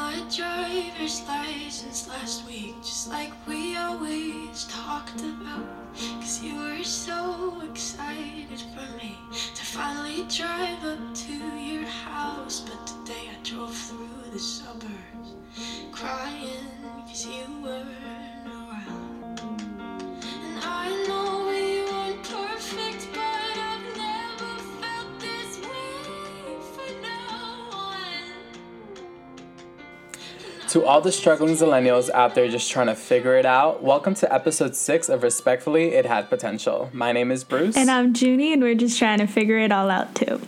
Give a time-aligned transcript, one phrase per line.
[0.00, 5.66] my driver's license last week, just like we always talked about.
[6.20, 9.18] Cause you were so excited for me
[9.54, 11.34] to finally drive up to
[11.70, 12.60] your house.
[12.60, 15.30] But today I drove through the suburbs
[15.92, 16.70] crying
[17.06, 18.19] cause you weren't
[30.70, 34.32] To all the struggling millennials out there just trying to figure it out, welcome to
[34.32, 36.90] episode six of Respectfully It Had Potential.
[36.92, 37.76] My name is Bruce.
[37.76, 40.40] And I'm Junie, and we're just trying to figure it all out too.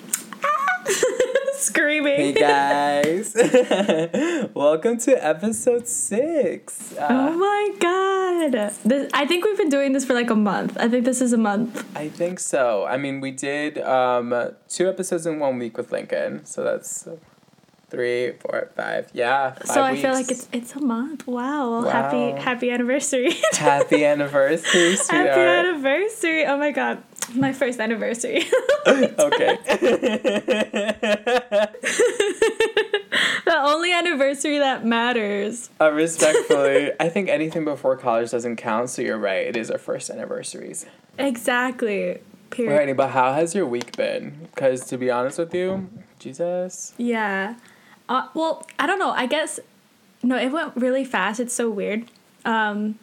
[1.55, 2.17] Screaming.
[2.17, 3.35] Hey guys!
[4.55, 6.95] welcome to episode six.
[7.01, 8.53] Oh Uh, my god.
[8.85, 10.77] This, I think we've been doing this for like a month.
[10.79, 11.85] I think this is a month.
[11.97, 12.85] I think so.
[12.85, 17.09] I mean, we did um, two episodes in one week with Lincoln, so that's
[17.93, 19.11] three, four, five.
[19.13, 21.27] Yeah, five so I feel like it's it's a month.
[21.27, 21.85] Wow.
[21.85, 21.91] Wow.
[21.91, 23.35] Happy happy anniversary.
[23.53, 25.29] happy anniversary, sweetheart.
[25.29, 26.47] happy anniversary.
[26.47, 27.03] Oh my god.
[27.35, 28.39] My first anniversary.
[28.89, 29.59] okay.
[33.45, 35.71] the only anniversary that matters.
[35.81, 39.47] Uh, respectfully, I think anything before college doesn't count, so you're right.
[39.47, 40.85] It is our first anniversaries.
[41.17, 42.19] Exactly.
[42.51, 42.89] Period.
[42.89, 44.49] Alrighty, but how has your week been?
[44.55, 45.89] Because to be honest with you,
[46.19, 46.93] Jesus.
[46.99, 47.55] Yeah.
[48.13, 49.13] Uh, well, I don't know.
[49.13, 49.59] I guess
[50.23, 51.41] no, it went really fast.
[51.41, 52.05] It's so weird.
[52.45, 52.99] Um,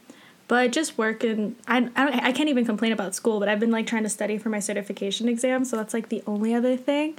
[0.47, 1.55] but just working.
[1.67, 3.39] I I, don't, I can't even complain about school.
[3.39, 6.21] But I've been like trying to study for my certification exam, so that's like the
[6.27, 7.17] only other thing.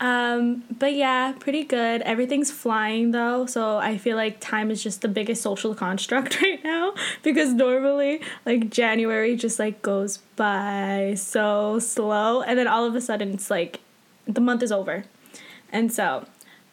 [0.00, 2.02] Um, but yeah, pretty good.
[2.02, 6.62] Everything's flying though, so I feel like time is just the biggest social construct right
[6.64, 12.96] now because normally like January just like goes by so slow and then all of
[12.96, 13.78] a sudden it's like
[14.26, 15.04] the month is over.
[15.70, 16.26] And so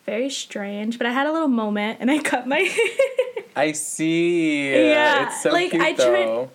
[0.07, 2.67] very strange, but I had a little moment and I cut my
[3.55, 4.71] I see.
[4.89, 6.49] Yeah, It's so like, cute I tried-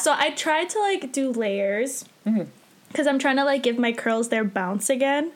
[0.00, 2.44] so I tried to like do layers mm-hmm.
[2.88, 5.32] because I'm trying to like give my curls their bounce again.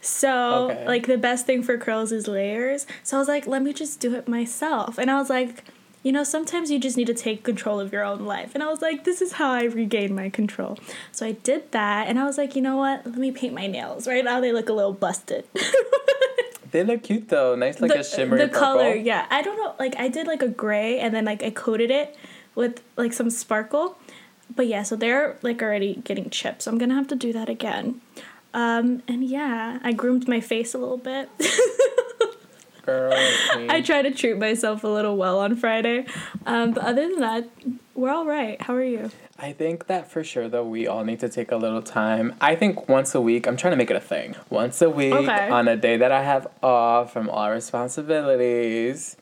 [0.00, 0.86] So Okay.
[0.86, 2.86] like the best thing for curls is layers.
[3.02, 4.98] So I was like, let me just do it myself.
[4.98, 5.64] And I was like,
[6.02, 8.50] you know, sometimes you just need to take control of your own life.
[8.54, 10.78] And I was like, this is how I regain my control.
[11.12, 13.06] So I did that and I was like, you know what?
[13.06, 14.06] Let me paint my nails.
[14.06, 15.44] Right now they look a little busted.
[16.74, 17.54] They look cute though.
[17.54, 18.60] Nice, like the, a shimmery the purple.
[18.60, 19.26] color yeah.
[19.30, 22.16] I don't know like i did like a gray and then like i coated it
[22.56, 23.96] with like some sparkle.
[24.56, 27.48] But yeah so they're like already getting chipped so i'm gonna have to do that
[27.48, 28.00] again.
[28.54, 31.28] Um and yeah i groomed my face a little bit.
[32.84, 36.06] Girl, i try to treat myself a little well on friday.
[36.44, 37.48] Um but other than that
[37.94, 38.60] we're all right.
[38.60, 41.56] How are you I think that for sure though we all need to take a
[41.56, 42.34] little time.
[42.40, 44.36] I think once a week, I'm trying to make it a thing.
[44.48, 45.48] Once a week Okay.
[45.50, 49.16] on a day that I have off from all responsibilities,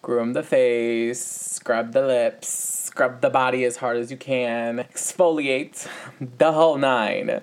[0.00, 5.86] groom the face, scrub the lips, scrub the body as hard as you can, exfoliate
[6.38, 7.42] the whole nine.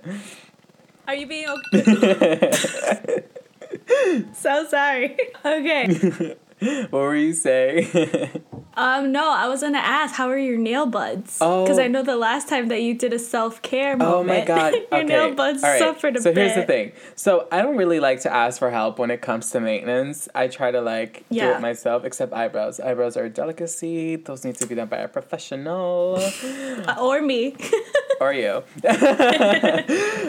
[1.07, 3.23] are you being okay
[4.33, 5.15] so sorry
[5.45, 6.35] okay
[6.89, 8.41] what were you saying?
[8.77, 11.37] Um, no, I was gonna ask, how are your nail buds?
[11.39, 11.63] Oh.
[11.63, 14.43] Because I know the last time that you did a self care moment, Oh my
[14.43, 14.73] god.
[14.91, 15.03] your okay.
[15.05, 15.79] nail buds right.
[15.79, 16.35] suffered a so bit.
[16.35, 16.91] So here's the thing.
[17.15, 20.27] So I don't really like to ask for help when it comes to maintenance.
[20.35, 22.81] I try to like do it myself, except eyebrows.
[22.81, 24.17] Eyebrows are a delicacy.
[24.17, 26.17] Those need to be done by a professional.
[26.17, 27.55] Uh, or me.
[28.19, 28.61] or you.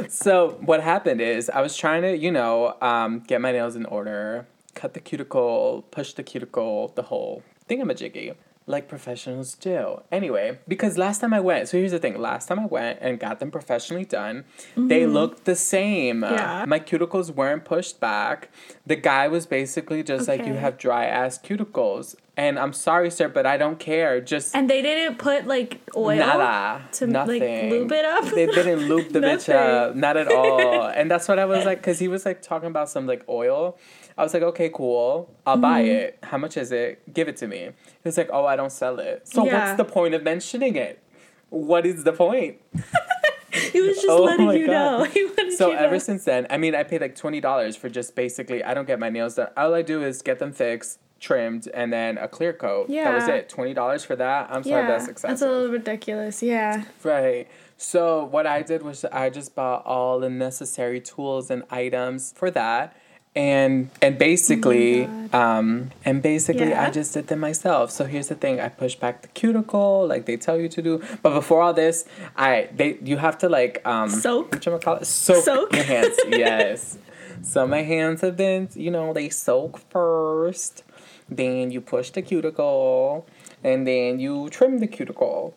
[0.09, 3.87] so what happened is I was trying to, you know, um, get my nails in
[3.87, 8.37] order, cut the cuticle, push the cuticle, the whole thingamajiggy.
[8.69, 10.03] Like professionals do.
[10.11, 12.19] Anyway, because last time I went, so here's the thing.
[12.21, 14.45] Last time I went and got them professionally done,
[14.77, 16.23] they looked the same.
[16.23, 16.35] Mm-hmm.
[16.35, 16.65] Yeah.
[16.67, 18.51] My cuticles weren't pushed back.
[18.85, 22.17] The guy was basically just like, you have dry ass cuticles.
[22.37, 24.21] And I'm sorry, sir, but I don't care.
[24.21, 26.83] Just and they didn't put like oil Nada.
[26.95, 27.41] to Nothing.
[27.41, 28.25] like lube it up.
[28.35, 29.95] They didn't lube the bitch up.
[30.05, 30.83] Not at all.
[30.89, 33.79] And that's what I was like, because he was like talking about some like oil.
[34.19, 35.35] I was like, okay, cool.
[35.47, 35.91] I'll buy Mm-hmm.
[35.91, 36.19] it.
[36.23, 37.13] How much is it?
[37.13, 37.59] Give it to me.
[37.59, 37.73] He
[38.05, 39.29] was like, oh, I don't sell it.
[39.29, 39.67] So Yeah.
[39.69, 41.03] what's the point of mentioning it?
[41.51, 42.59] What is the point?
[43.53, 44.73] he was just Oh letting you God.
[44.73, 45.05] know.
[45.13, 45.99] He So you ever know.
[45.99, 48.63] since then, I mean, I paid like twenty dollars for just basically.
[48.65, 49.49] I don't get my nails done.
[49.57, 52.91] All I do is get them fixed, trimmed, and then a clear coat.
[52.91, 53.49] Yeah, that was it.
[53.49, 54.49] Twenty dollars for that.
[54.51, 55.29] I'm sorry, yeah, that's excessive.
[55.31, 56.43] that's a little ridiculous.
[56.43, 56.85] Yeah.
[57.03, 57.49] Right.
[57.79, 62.51] So what I did was I just bought all the necessary tools and items for
[62.51, 62.97] that.
[63.37, 65.05] And and basically,
[65.35, 67.91] um, and basically, I just did them myself.
[67.91, 71.03] So here's the thing: I push back the cuticle, like they tell you to do.
[71.23, 74.53] But before all this, I they you have to like um Soak?
[74.53, 75.05] whatchamacallit?
[75.05, 75.75] soak, Soak?
[75.75, 76.17] your hands.
[76.31, 76.97] yes.
[77.43, 80.83] So my hands have been, you know, they soak first.
[81.29, 83.27] then you push the cuticle,
[83.63, 85.55] and then you trim the cuticle.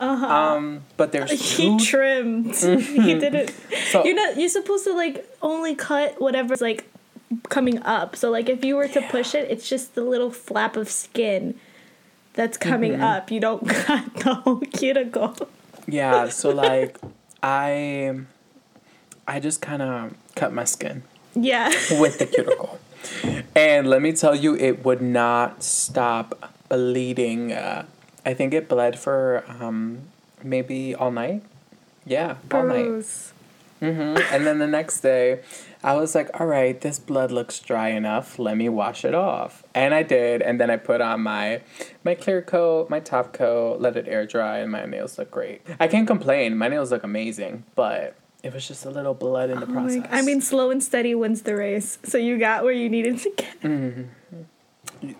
[0.00, 0.26] Uh-huh.
[0.26, 1.78] Um, but there's he two.
[1.78, 2.56] trimmed.
[2.56, 3.54] he did it.
[3.92, 4.36] So- you're not.
[4.36, 6.84] You're supposed to like only cut whatever's like
[7.48, 8.16] coming up.
[8.16, 11.54] So like if you were to push it, it's just the little flap of skin
[12.34, 13.02] that's coming Mm-hmm.
[13.02, 13.30] up.
[13.30, 15.34] You don't cut the whole cuticle.
[15.86, 16.98] yeah, so like
[17.42, 18.20] I,
[19.26, 21.02] I just kind of cut my skin.
[21.34, 21.68] Yeah.
[22.00, 22.78] with the cuticle.
[23.54, 27.52] And let me tell you, it would not stop bleeding.
[27.52, 27.84] Uh,
[28.24, 30.00] I think it bled for um,
[30.42, 31.42] maybe all night.
[32.06, 33.32] Yeah, all night.
[33.80, 33.94] Gross.
[33.94, 35.40] hmm And then the next day,
[35.82, 38.38] I was like, all right, this blood looks dry enough.
[38.38, 39.62] Let me wash it off.
[39.74, 40.40] And I did.
[40.42, 41.60] And then I put on my
[42.04, 45.60] my clear coat, my top coat, let it air dry, and my nails look great.
[45.78, 46.56] I can't complain.
[46.56, 50.06] My nails look amazing, but it was just a little blood in the Oh process.
[50.10, 51.98] I mean, slow and steady wins the race.
[52.04, 53.56] So you got where you needed to get.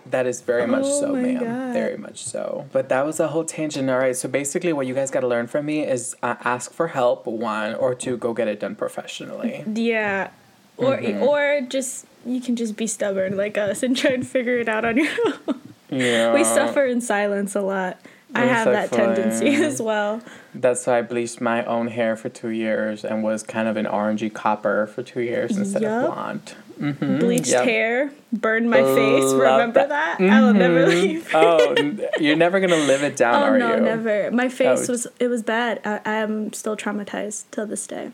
[0.09, 1.39] That is very much Oh so, ma'am.
[1.43, 1.73] God.
[1.73, 2.65] Very much so.
[2.71, 3.89] But that was a whole tangent.
[3.89, 4.15] All right.
[4.15, 7.27] So basically, what you guys got to learn from me is uh, ask for help,
[7.27, 9.63] one, or two, go get it done professionally.
[9.71, 10.29] Yeah.
[10.77, 11.23] Or Mm-hmm.
[11.23, 14.83] or just you can just be stubborn like us and try and figure it out
[14.85, 15.07] on your
[15.47, 15.61] own.
[15.89, 16.33] Yeah.
[16.33, 17.99] we suffer in silence a lot.
[18.33, 20.19] I have that tendency as well.
[20.53, 23.85] That's why I bleached my own hair for two years and was kind of an
[23.85, 26.05] orangey copper for two years instead Yup.
[26.09, 26.55] of blonde.
[26.79, 27.63] Mhm, Bleached yep.
[27.63, 29.31] hair, burned my face.
[29.33, 30.17] Remember that.
[30.19, 30.29] that?
[30.29, 31.29] I will never leave.
[31.33, 31.73] oh,
[32.19, 33.81] you're never gonna live it down, Oh are no, you?
[33.81, 34.29] never.
[34.31, 34.91] My face Oh.
[34.93, 35.79] was it was bad.
[35.85, 38.11] I, I am still traumatized till this day.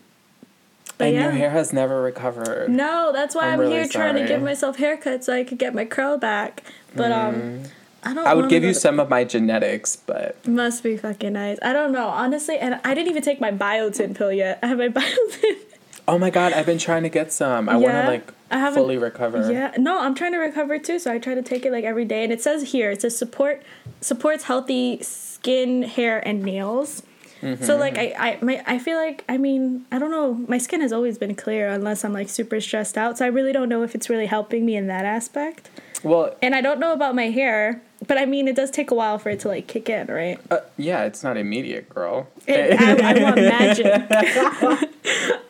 [0.98, 1.24] But And yeah.
[1.24, 2.70] your hair has never recovered.
[2.70, 5.58] No, that's why I'm I'm, really here trying to give myself haircuts so I could
[5.58, 6.62] get my curl back.
[6.96, 7.64] But um,
[8.04, 8.28] I don't.
[8.28, 11.58] I would give you some of my genetics, but Must be fucking nice.
[11.64, 14.60] I don't know, honestly, and I didn't even take my biotin pill yet.
[14.62, 15.56] I have my biotin.
[16.08, 17.68] oh my god, I've been trying to get some.
[17.68, 19.52] I want to like I haven't- fully recover.
[19.52, 22.06] yeah, no, I'm trying to recover too, so I try to take it like every
[22.06, 22.24] day.
[22.24, 23.64] And it says here, it says support
[24.02, 27.04] supports healthy skin, hair, and nails.
[27.42, 27.64] Mm-hmm.
[27.64, 30.80] So like I, I my I feel like I mean I don't know my skin
[30.82, 33.82] has always been clear unless I'm like super stressed out so I really don't know
[33.82, 35.72] if it's really helping me in that aspect
[36.04, 38.94] Well, and I don't know about my hair but I mean it does take a
[38.96, 42.28] while for it to like kick in right uh, yeah, it's not immediate, girl.
[42.46, 44.90] it, I, I want magic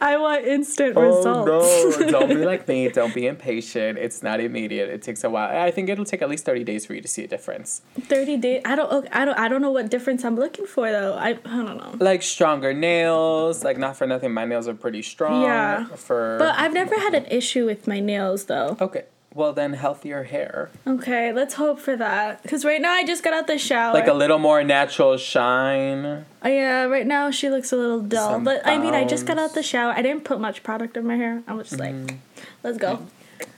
[0.01, 2.11] I want instant results Oh no!
[2.11, 2.89] Don't be like me.
[2.99, 3.97] Don't be impatient.
[3.99, 4.89] It's not immediate.
[4.89, 5.55] It takes a while.
[5.55, 7.81] I think it'll take at least thirty days for you to see a difference.
[7.99, 11.13] 30 days I don't I don't I don't know what difference I'm looking for though
[11.13, 13.63] I I don't know Like stronger nails.
[13.63, 15.43] Like not for nothing, my nails are pretty strong.
[15.43, 15.85] Yeah.
[15.95, 19.05] For but I've never had an issue with my nails though okay.
[19.33, 20.69] Well then, healthier hair.
[20.85, 24.07] okay let's hope for that because right now I just got out the shower Like
[24.07, 26.25] a little more natural shine.
[26.43, 28.31] Oh, yeah, right now she looks a little dull.
[28.31, 29.93] Some but I mean, I just got out the shower.
[29.93, 31.43] I didn't put much product in my hair.
[31.47, 32.15] I was just like,
[32.63, 33.05] let's go.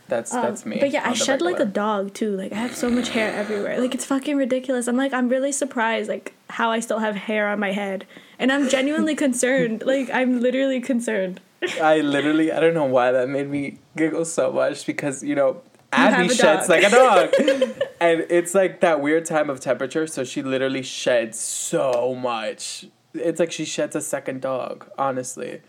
[0.10, 0.80] That's Um, that's me.
[0.80, 2.36] But yeah, I shed like a dog too.
[2.36, 3.80] Like I have so much hair everywhere.
[3.80, 4.88] Like it's fucking ridiculous.
[4.88, 8.06] I'm like, I'm really surprised like how I still have hair on my head,
[8.38, 9.82] and I'm genuinely concerned.
[9.86, 11.40] Like I'm literally concerned.
[11.82, 15.62] I literally, I don't know why that made me giggle so much because, you know,
[15.92, 16.70] Abby a sheds dog.
[16.70, 17.34] like a dog.
[18.00, 22.86] and it's like that weird time of temperature, so she literally sheds so much.
[23.14, 25.62] It's like she sheds a second dog, honestly.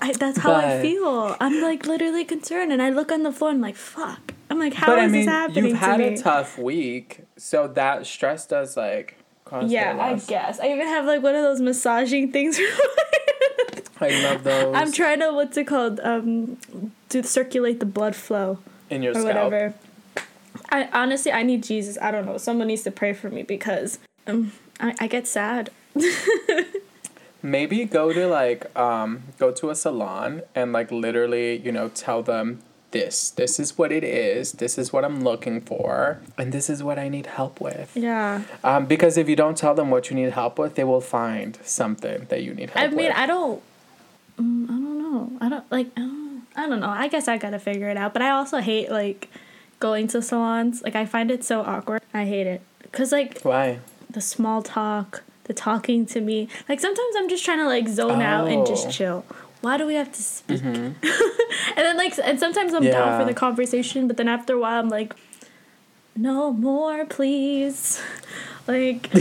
[0.00, 1.36] I, that's how I feel.
[1.40, 3.50] I'm like literally concerned, and I look on the floor.
[3.50, 4.34] and I'm like, fuck.
[4.50, 7.66] I'm like, how is but I mean, this happening you've had a tough week, so
[7.68, 9.18] that stress does like
[9.66, 10.60] yeah, I guess.
[10.60, 12.58] I even have like one of those massaging things.
[14.00, 14.74] I love those.
[14.74, 16.00] I'm trying to what's it called?
[16.00, 16.58] Um,
[17.08, 18.58] to circulate the blood flow
[18.90, 19.34] in your or scalp.
[19.34, 19.74] whatever.
[20.70, 21.96] I honestly, I need Jesus.
[22.00, 22.38] I don't know.
[22.38, 25.70] Someone needs to pray for me because um, I, I get sad.
[27.42, 32.22] Maybe go to like um go to a salon and like literally, you know, tell
[32.22, 32.62] them
[32.98, 33.30] this.
[33.30, 34.52] This is what it is.
[34.52, 37.96] This is what I'm looking for, and this is what I need help with.
[37.96, 38.42] Yeah.
[38.64, 41.58] Um, because if you don't tell them what you need help with, they will find
[41.64, 42.94] something that you need help with.
[42.94, 43.16] I mean, with.
[43.16, 43.62] I don't.
[44.38, 45.32] Mm, I don't know.
[45.40, 45.88] I don't like.
[45.96, 46.88] I don't, I don't know.
[46.88, 48.12] I guess I gotta figure it out.
[48.12, 49.28] But I also hate like
[49.80, 50.82] going to salons.
[50.82, 52.02] Like I find it so awkward.
[52.14, 53.80] I hate it because like Why?
[54.10, 56.48] the small talk, the talking to me.
[56.68, 58.90] Like sometimes I'm just trying to like zone out and just Oh.
[58.90, 59.24] chill.
[59.66, 60.62] Why do we have to speak?
[60.64, 60.94] and
[61.86, 64.88] then like and sometimes I'm down for the conversation, but then after a while I'm
[64.88, 65.14] like,
[66.14, 68.00] no more, please.
[68.68, 69.08] like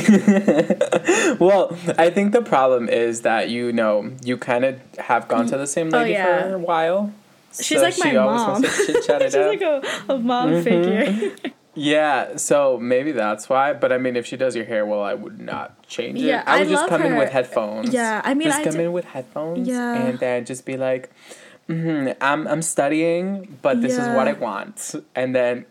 [1.40, 5.58] Well, I think the problem is that you know you kind of have gone to
[5.58, 6.44] the same Oh, lady yeah.
[6.44, 7.12] for a while.
[7.60, 8.28] She's so like my she mom.
[8.52, 10.64] wants to chit-chat it she's like a, a mom Mm-hmm.
[10.64, 11.36] figure.
[11.76, 13.74] Yeah, so maybe that's why.
[13.74, 16.26] But I mean, if she does your hair, well, I would not change it.
[16.26, 17.94] Yeah, I I would just love come in with headphones.
[17.94, 19.68] Yeah, I mean, just I come d- in with headphones.
[19.68, 19.94] Yeah.
[19.94, 21.12] and then just be like,
[21.68, 25.66] hmm I'm I'm studying, but this is what I want, and then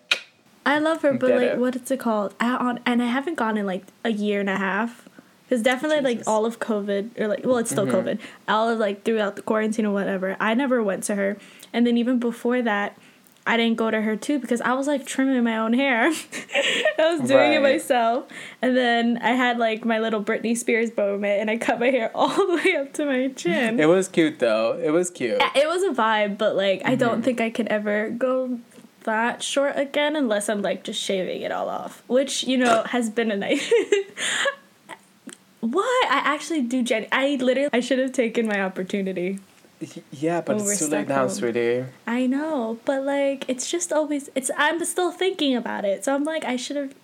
[0.67, 1.59] I love her, but like, it.
[1.59, 2.35] what is it called?
[2.39, 5.09] I on and I haven't gone in like a year and a half.
[5.47, 7.93] Because definitely, like all of COVID, or like, well, it's still Mhm.
[7.93, 8.19] COVID.
[8.49, 11.37] All of like throughout the quarantine or whatever, I never went to her.
[11.71, 12.97] And then even before that,
[13.47, 16.05] I didn't go to her too because I was like trimming my own hair.
[16.99, 18.25] I was doing it myself.
[18.63, 22.11] And then I had like my little Britney Spears moment and I cut my hair
[22.15, 23.79] all the way up to my chin.
[23.79, 24.81] It was cute though.
[24.83, 25.37] It was cute.
[25.39, 26.99] Yeah, it was a vibe, but like I Mm-hmm.
[26.99, 28.59] don't think I could ever go
[29.03, 33.11] that short again unless I'm like just shaving it all off, which you know has
[33.11, 33.61] been a night.
[35.61, 37.09] what I actually do, Jenny.
[37.13, 39.39] I literally I should have taken my opportunity.
[40.13, 41.29] Yeah, but it's too late now, home.
[41.31, 41.85] sweetie.
[42.07, 44.51] I know, but like it's just always it's.
[44.57, 46.95] I'm still thinking about it, so I'm like I should have.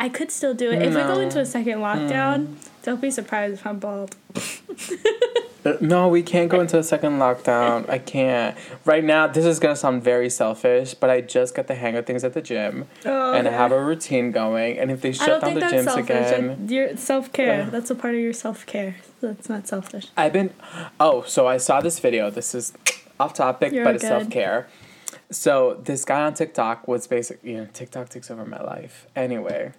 [0.00, 2.46] I could still do it if we go into a second lockdown.
[2.46, 2.68] Mm.
[2.84, 4.16] Don't be surprised if I'm bald.
[5.64, 7.88] Uh, No, we can't go into a second lockdown.
[7.88, 8.56] I can't.
[8.84, 12.06] Right now, this is gonna sound very selfish, but I just got the hang of
[12.06, 14.78] things at the gym, Oh, and I have a routine going.
[14.78, 16.04] And if they shut down the gyms selfish.
[16.04, 17.62] again, Your self care.
[17.62, 17.70] Ugh.
[17.72, 18.96] That's a part of your self care.
[19.20, 20.08] That's not selfish.
[20.16, 20.52] I've been.
[21.00, 22.30] Oh, so I saw this video.
[22.30, 22.72] This is
[23.18, 24.68] off topic, You're but it's self care.
[25.30, 29.06] So this guy on TikTok was basically, you know, TikTok takes over my life.
[29.16, 29.72] Anyway,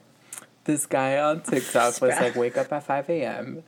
[0.66, 3.64] this guy on TikTok was like, wake up at five a.m.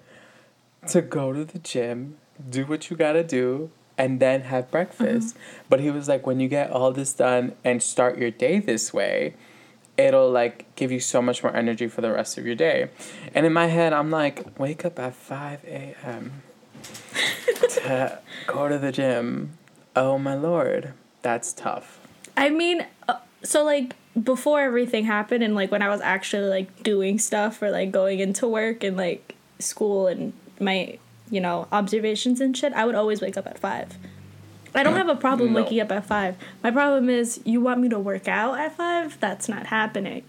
[0.87, 2.17] to go to the gym,
[2.49, 5.35] do what you gotta do, and then have breakfast.
[5.35, 5.65] Mm-hmm.
[5.69, 8.93] But he was like, when you get all this done and start your day this
[8.93, 9.35] way,
[10.07, 12.89] it'll like give you so much more energy for the rest of your day.
[13.33, 16.43] And in my head, I'm like, wake up at 5 a.m.
[17.69, 19.57] to go to the gym.
[19.95, 21.99] Oh my lord, that's tough.
[22.37, 26.83] I mean, uh, so like before everything happened, and like when I was actually like
[26.83, 30.97] doing stuff or like going into work and like school and my
[31.29, 33.97] you know observations and shit, I would always wake up at five.
[34.73, 35.61] I don't have a problem No.
[35.63, 36.35] waking up at five.
[36.63, 39.19] My problem is you want me to work out at five.
[39.19, 40.23] That's not happening.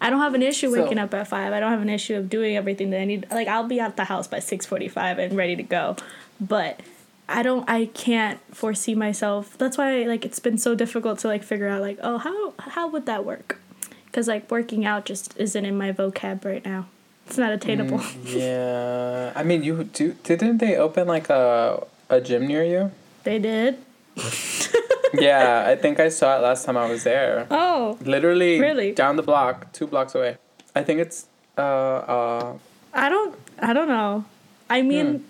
[0.00, 1.52] I don't have an issue So- waking up at five.
[1.52, 3.26] I don't have an issue of doing everything that I need.
[3.30, 5.96] Like I'll be at the house by six forty five and ready to go,
[6.40, 6.80] but
[7.28, 7.68] I don't.
[7.68, 9.56] I can't foresee myself.
[9.58, 12.88] That's why like it's been so difficult to like figure out like oh how how
[12.88, 13.60] would that work?
[14.06, 16.86] Because like working out just isn't in my vocab right now.
[17.26, 17.98] It's not attainable.
[17.98, 20.16] Mm, yeah, I mean, you do.
[20.24, 22.90] Didn't they open like a a gym near you?
[23.24, 23.78] They did.
[25.14, 27.46] yeah, I think I saw it last time I was there.
[27.50, 28.92] Oh, Literally, Really?
[28.92, 30.36] down the block, two blocks away.
[30.74, 31.26] I think it's
[31.58, 32.52] uh uh
[32.92, 33.34] I don't.
[33.60, 34.24] I don't know.
[34.68, 35.24] I mean,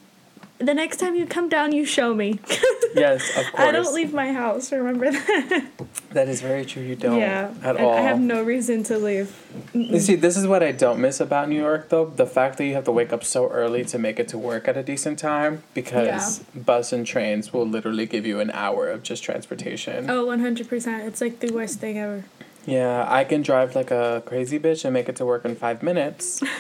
[0.61, 2.39] the next time you come down, you show me.
[2.95, 3.69] yes, of course.
[3.69, 4.71] I don't leave my house.
[4.73, 5.67] Remember that?
[6.11, 6.83] That is very true.
[6.83, 7.55] You don't yeah.
[7.63, 7.93] at I, all.
[7.93, 9.33] I have no reason to leave.
[9.73, 12.07] You see, this is what I don't miss about New York, though.
[12.07, 14.67] The fact that you have to wake up so early to make it to work
[14.67, 19.05] at a decent time, because bus and trains will literally give you an hour of
[19.05, 20.11] just transportation.
[20.11, 21.07] Oh, 100%.
[21.07, 22.25] It's like the worst thing ever.
[22.67, 25.81] Yeah, I can drive like a crazy bitch and make it to work in five
[25.83, 26.43] minutes.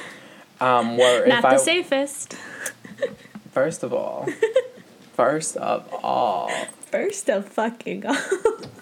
[0.63, 2.37] Um, where Not if the I safest.
[3.53, 4.27] First of all,
[5.13, 6.51] first of all,
[6.91, 8.17] First of fucking all.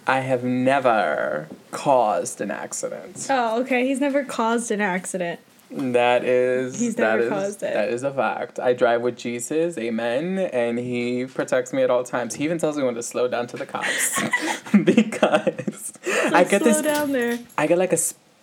[0.06, 3.26] I have never caused an accident.
[3.28, 3.86] Oh, okay.
[3.86, 5.40] He's never caused an accident.
[5.70, 7.74] That is He's that never is- caused it.
[7.74, 8.58] that is a fact.
[8.58, 12.34] I drive with Jesus, amen, and he protects me at all times.
[12.36, 14.18] He even tells me when to slow down to the cops
[14.84, 15.92] because
[16.32, 17.38] I get Slow this down there.
[17.58, 17.98] I get like a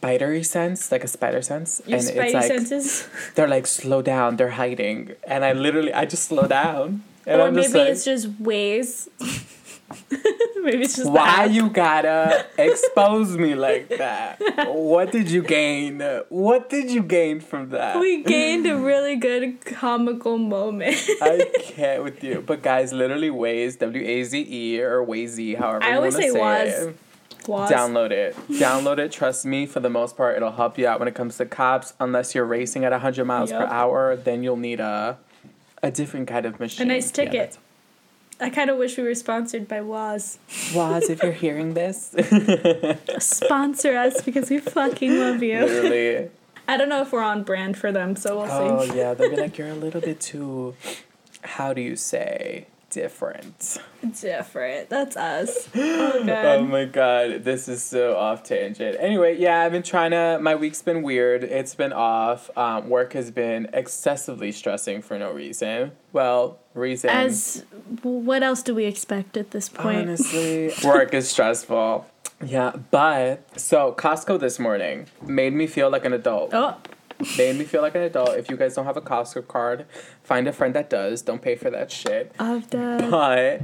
[0.06, 3.08] spidery sense, like a spider sense, Your and it's like senses.
[3.36, 7.48] they're like slow down, they're hiding, and I literally I just slow down, and or
[7.48, 9.08] I'm maybe just like, it's just Waze.
[10.64, 14.40] maybe it's just why you gotta expose me like that?
[14.68, 16.02] What did you gain?
[16.30, 18.00] What did you gain from that?
[18.00, 20.98] We gained a really good comical moment.
[21.22, 22.44] I can't with you.
[22.46, 26.26] But guys, literally Waze, W A Z E or Waze, however I you always want
[26.26, 26.74] to say say Waz.
[26.88, 26.98] it.
[27.48, 27.70] Was.
[27.72, 28.36] Download it.
[28.50, 29.12] Download it.
[29.12, 31.94] Trust me, for the most part, it'll help you out when it comes to cops.
[32.00, 35.18] Unless you're racing at 100 miles per hour, then you'll need a
[35.84, 36.90] a different kind of machine.
[36.90, 37.58] A nice Yeah, ticket.
[38.40, 40.40] I kind of wish we were sponsored by Waz.
[40.74, 42.14] Waz, if you're hearing this,
[43.20, 45.60] Sponsor us because we fucking love you.
[45.62, 46.30] literally.
[46.68, 48.92] I don't know if we're on brand for them, so we'll Oh see.
[48.92, 50.76] Oh yeah, they'll be like, you're a little bit too.
[51.44, 53.78] How do you say different?
[54.22, 54.90] Different.
[54.90, 55.70] That's us.
[55.78, 56.24] Oh.
[56.30, 58.96] Oh my god, this is so off tangent.
[59.00, 60.40] Anyway, yeah, I've been trying to.
[60.42, 61.44] My week's been weird.
[61.44, 62.50] It's been off.
[62.58, 65.92] Um, work has been excessively stressing for no reason.
[66.14, 67.10] Well, reason.
[67.10, 67.66] As
[68.02, 70.10] what else do we expect at this point?
[70.10, 72.08] Honestly, work is stressful.
[72.44, 76.52] Yeah, but so Costco this morning made me feel like an adult.
[76.54, 76.78] Oh,
[77.38, 78.36] Made me feel like an adult.
[78.38, 79.86] If you guys don't have a Costco card,
[80.24, 81.22] find a friend that does.
[81.22, 82.34] Don't pay for that shit.
[82.40, 83.62] of the But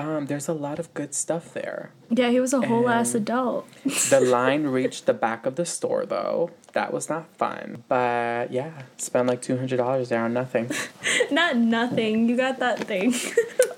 [0.00, 1.90] um, there's a lot of good stuff there.
[2.10, 3.66] Yeah, he was a whole ass adult.
[4.10, 6.50] The line reached the back of the store though.
[6.72, 7.82] That was not fun.
[7.88, 10.70] But yeah, spent like two hundred dollars there on nothing.
[11.30, 12.28] Not nothing.
[12.28, 13.14] You got that thing.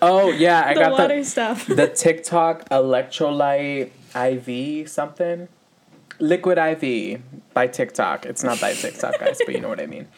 [0.02, 1.66] Oh yeah, I the got water the water stuff.
[1.66, 5.48] the TikTok electrolyte IV something.
[6.20, 7.22] Liquid IV
[7.54, 8.26] by TikTok.
[8.26, 10.08] It's not by TikTok, guys, but you know what I mean.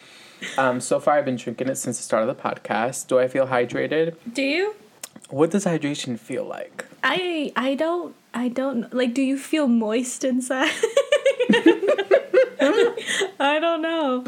[0.57, 3.07] Um, so far, I've been drinking it since the start of the podcast.
[3.07, 4.15] Do I feel hydrated?
[4.33, 4.75] Do you?
[5.29, 6.85] What does hydration feel like?
[7.03, 9.13] I I don't I don't like.
[9.13, 10.69] Do you feel moist inside?
[13.39, 14.25] I don't know.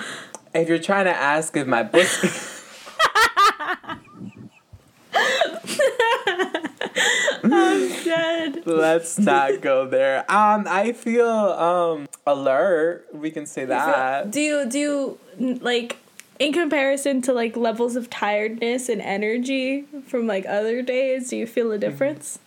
[0.54, 2.30] If you're trying to ask if my pussy.
[7.76, 8.66] I'm dead.
[8.66, 10.20] Let's not go there.
[10.32, 13.08] Um, I feel um alert.
[13.14, 14.32] We can say that.
[14.32, 15.20] Do you do you
[15.62, 15.98] like
[16.40, 21.30] in comparison to like levels of tiredness and energy from like other days?
[21.30, 22.40] Do you feel a difference?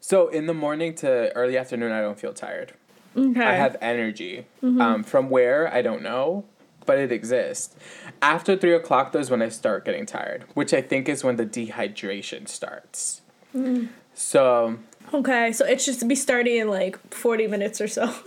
[0.00, 2.72] So in the morning to early afternoon, I don't feel tired.
[3.16, 3.40] Okay.
[3.42, 4.46] I have energy.
[4.62, 6.44] Um, from where I don't know,
[6.86, 7.74] but it exists.
[8.22, 11.36] After three o'clock, though, is when I start getting tired, which I think is when
[11.36, 13.22] the dehydration starts.
[14.18, 14.78] So
[15.14, 18.12] Okay, so it's just to be starting in like forty minutes or so.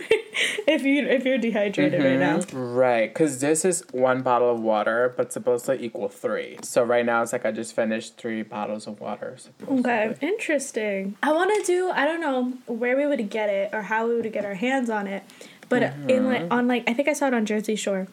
[0.66, 2.56] if you if you're dehydrated right mm-hmm.
[2.56, 2.74] now.
[2.74, 6.58] Right, because this is one bottle of water, but supposed to equal three.
[6.62, 9.36] So right now it's like I just finished three bottles of water.
[9.68, 11.16] Okay, interesting.
[11.22, 11.90] I want to do.
[11.90, 14.90] I don't know where we would get it or how we would get our hands
[14.90, 15.22] on it,
[15.68, 16.52] but in like mm-hmm.
[16.52, 18.08] on like I think I saw it on Jersey Shore,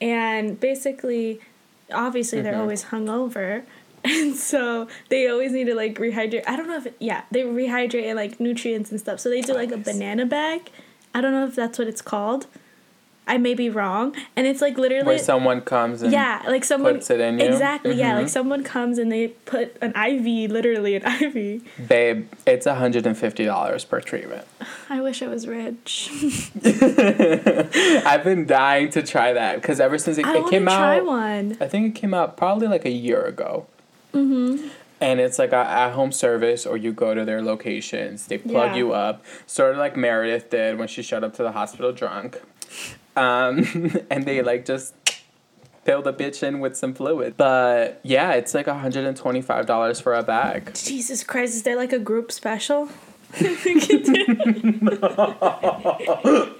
[0.00, 1.40] and basically,
[1.92, 2.60] obviously they're mm-hmm.
[2.60, 3.64] always hungover,
[4.04, 6.42] and so they always need to like rehydrate.
[6.46, 9.20] I don't know if it, yeah they rehydrate and like nutrients and stuff.
[9.20, 10.70] So they do like a banana bag.
[11.14, 12.46] I don't know if that's what it's called.
[13.24, 16.94] I may be wrong, and it's like literally Where someone comes and yeah, like someone
[16.94, 17.46] puts it in you?
[17.46, 18.16] Exactly, yeah.
[18.16, 18.30] Like Mhm.
[18.30, 21.62] someone comes and they put an IV, literally an IV.
[21.88, 24.44] babe, it's hundred and fifty dollars per treatment.
[24.90, 26.10] I wish I was rich.
[26.64, 30.64] I've been dying to try that because ever since it, I it want to came
[30.64, 31.56] try out, one.
[31.60, 33.66] I think it came out probably like a year ago.
[34.12, 34.68] Mm-hmm.
[35.00, 38.26] And it's like a at home service, or you go to their locations.
[38.28, 38.76] They plug Yeah.
[38.76, 42.40] you up, sort of like Meredith did when she showed up to the hospital drunk.
[43.16, 43.66] Um,
[44.10, 44.94] and they like just
[45.84, 47.36] fill the bitch in with some fluid.
[47.36, 50.74] But yeah, it's like hundred and twenty five dollars for a bag.
[50.74, 52.88] Jesus Christ, is there like a group special?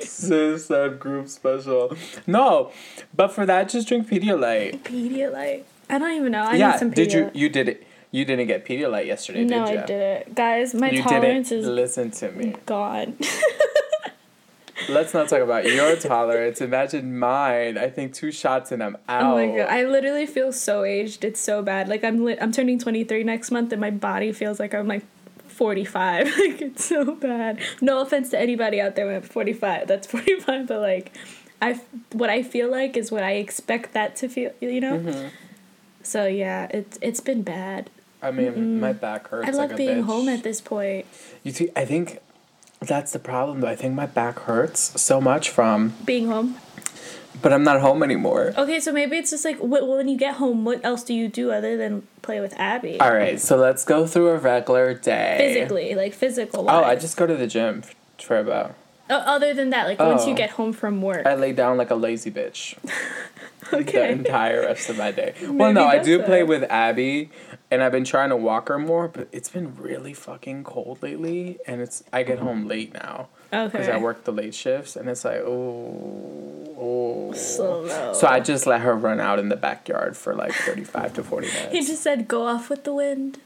[0.00, 1.96] Sis said group special.
[2.26, 2.72] No,
[3.14, 4.80] but for that, just drink Pedialyte.
[4.82, 5.64] Pedialyte.
[5.92, 6.42] I don't even know.
[6.42, 6.94] I yeah, need some Pedialyte.
[6.94, 7.86] did you you did it?
[8.10, 9.80] You didn't get Pedialyte yesterday, no, did you?
[9.80, 10.34] I didn't.
[10.34, 12.56] Guys, my you tolerance didn't is listen to me.
[12.66, 13.16] gone.
[14.88, 16.60] Let's not talk about your tolerance.
[16.60, 17.78] Imagine mine.
[17.78, 19.22] I think two shots and I'm out.
[19.22, 21.24] Oh my god, I literally feel so aged.
[21.24, 21.88] It's so bad.
[21.88, 25.04] Like I'm li- I'm turning 23 next month and my body feels like I'm like
[25.46, 26.26] 45.
[26.38, 27.60] like it's so bad.
[27.80, 29.86] No offense to anybody out there at 45.
[29.86, 31.12] That's 45, but like
[31.60, 34.98] I f- what I feel like is what I expect that to feel, you know?
[34.98, 35.28] Mm-hmm.
[36.02, 37.90] So yeah, it's it's been bad.
[38.22, 39.48] I mean, my back hurts.
[39.48, 40.06] I love like a being bitch.
[40.06, 41.06] home at this point.
[41.42, 42.18] You see, I think
[42.80, 43.60] that's the problem.
[43.60, 46.56] Though I think my back hurts so much from, Being home.
[47.40, 48.54] but I'm not home anymore.
[48.56, 51.50] Okay, so maybe it's just like when you get home, what else do you do
[51.50, 53.00] other than play with Abby?
[53.00, 55.36] All right, so let's go through a regular day.
[55.38, 56.70] Physically, like physical.
[56.70, 57.82] Oh, I just go to the gym
[58.18, 58.76] for about.
[59.10, 60.36] Other than that, like once you Oh.
[60.36, 61.26] get home from work.
[61.26, 62.76] I lay down like a lazy bitch.
[63.72, 63.92] okay.
[63.92, 65.34] the entire rest of my day.
[65.48, 67.30] well, no, I do play with Abby,
[67.70, 71.58] and I've been trying to walk her more, but it's been really fucking cold lately,
[71.66, 72.46] and it's I get mm-hmm.
[72.46, 73.70] home late now Okay.
[73.70, 77.32] because I work the late shifts, and it's like oh, oh.
[77.34, 78.12] Slow.
[78.12, 81.22] So I just let her run out in the backyard for like thirty five to
[81.22, 81.72] forty minutes.
[81.72, 83.38] He just said, "Go off with the wind."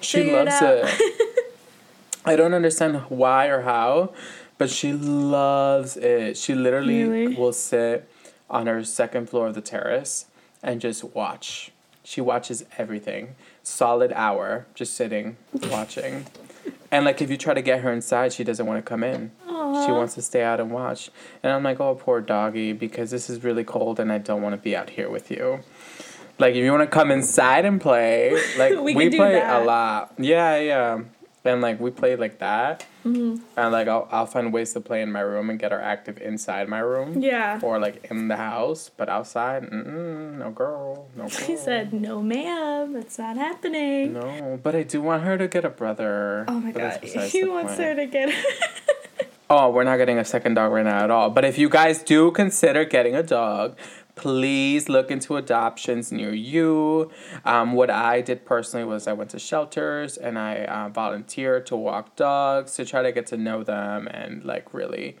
[0.00, 0.78] She Figure it loves out.
[0.84, 1.52] it.
[2.24, 4.12] I don't understand why or how,
[4.60, 6.36] but she loves it.
[6.36, 7.34] She literally Really?
[7.34, 8.06] will sit
[8.50, 10.26] on her second floor of the terrace
[10.62, 11.72] and just watch.
[12.04, 13.36] She watches everything.
[13.62, 15.36] Solid hour just sitting
[15.70, 16.26] watching.
[16.90, 19.30] and like if you try to get her inside, she doesn't want to come in.
[19.48, 21.10] She wants to stay out and watch.
[21.42, 24.54] And I'm like, "Oh, poor doggy because this is really cold and I don't want
[24.54, 25.60] to be out here with you."
[26.38, 29.62] Like if you want to come inside and play, like We we, play that.
[29.62, 30.12] a lot.
[30.18, 31.00] Yeah, yeah.
[31.44, 32.84] And like we play like that.
[33.04, 33.36] Mm-hmm.
[33.56, 36.18] And like I'll I'll find ways to play in my room and get her active
[36.20, 37.20] inside my room.
[37.20, 37.58] Yeah.
[37.62, 41.46] Or like in the house, but outside, no girl, no girl.
[41.46, 45.64] He said, "No, ma'am, that's not happening." No, but I do want her to get
[45.64, 46.44] a brother.
[46.48, 47.80] Oh my but god, he wants point.
[47.80, 48.34] her to get.
[49.52, 51.28] Oh, we're not getting a second dog right now at all.
[51.28, 53.76] But if you guys do consider getting a dog,
[54.20, 57.10] please look into adoptions near you.
[57.46, 61.76] Um, what I did personally was I went to shelters and I uh, volunteered to
[61.76, 65.16] walk dogs to try to get to know them and like really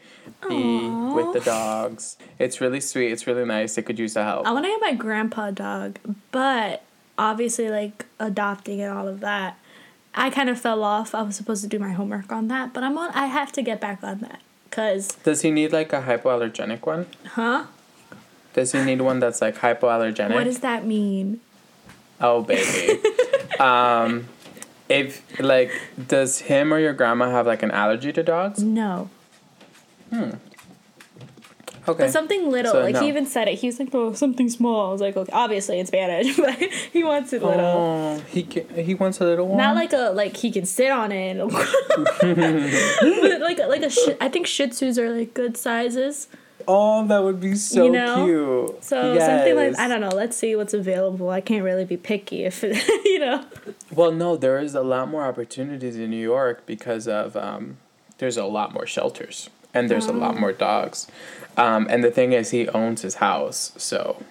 [0.46, 1.14] be Aw.
[1.14, 2.18] with the dogs.
[2.38, 3.10] It's really sweet.
[3.10, 3.74] It's really nice.
[3.74, 4.46] They could use the help.
[4.46, 5.98] I want to get my grandpa dog,
[6.30, 6.82] but
[7.18, 9.58] obviously, like adopting and all of that,
[10.14, 11.14] I kind of fell off.
[11.14, 13.12] I was supposed to do my homework on that, but I'm on.
[13.12, 17.06] I have to get back on that, cause Does he need like a hypoallergenic one?
[17.28, 17.64] huh?
[18.52, 20.34] Does he need one that's like hypoallergenic?
[20.34, 21.40] What does that mean?
[22.20, 23.00] Oh baby.
[23.60, 24.28] um
[24.88, 25.70] if like
[26.08, 28.62] does him or your grandma have like an allergy to dogs?
[28.62, 29.08] No,
[30.10, 30.30] Hmm.
[31.88, 32.04] Okay.
[32.04, 32.72] but something little.
[32.72, 33.00] So, like no.
[33.00, 33.54] he even said it.
[33.54, 36.54] He was like, "Oh, something small." I was like, "Okay, obviously in Spanish, but
[36.92, 39.56] he wants it little." Oh, he can, he wants a little one.
[39.58, 41.38] Not like a like he can sit on it,
[42.20, 46.28] but like like a shi- I think Shih Tzus are like good sizes.
[46.68, 48.14] Oh, that would be so You know?
[48.24, 48.84] cute.
[48.84, 50.08] So something like I don't know.
[50.08, 51.30] Let's see what's available.
[51.30, 52.62] I can't really be picky if
[53.04, 53.44] you know.
[53.92, 57.78] Well, no, there is a lot more opportunities in New York because of um,
[58.18, 60.16] there's a lot more shelters and there's a Oh.
[60.16, 61.06] lot more dogs.
[61.56, 64.22] Um, and the thing is, he owns his house, so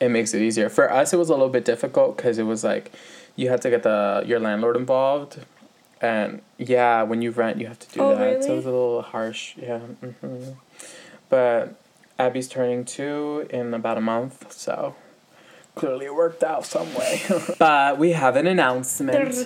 [0.00, 0.68] it makes it easier.
[0.68, 2.92] For us, it was a little bit difficult because it was like
[3.34, 5.40] you had to get the your landlord involved,
[6.00, 8.44] and yeah, when you rent, you have to do Oh, that.
[8.44, 9.78] So it was a little harsh, yeah.
[9.80, 10.50] hmm
[11.28, 11.74] But
[12.18, 14.94] Abby's turning two in about a month, so
[15.74, 17.22] clearly it worked out some way.
[17.58, 19.36] but we have an announcement.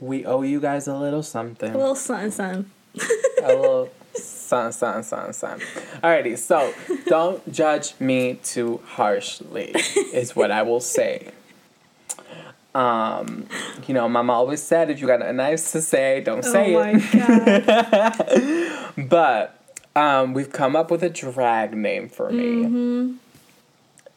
[0.00, 1.74] We owe you guys a little something.
[1.74, 2.70] A little something, something.
[3.42, 5.66] a little something, something, something, something.
[6.02, 6.72] Alrighty, so
[7.06, 9.74] don't judge me too harshly,
[10.12, 11.30] is what I will say.
[12.74, 13.46] Um,
[13.86, 16.76] you know, Mama always said if you got a nice to say, don't say it.
[16.76, 17.66] oh it.
[17.66, 19.08] my god.
[19.08, 19.57] But
[19.98, 22.44] um, we've come up with a drag name for me.
[22.44, 23.12] Mm-hmm.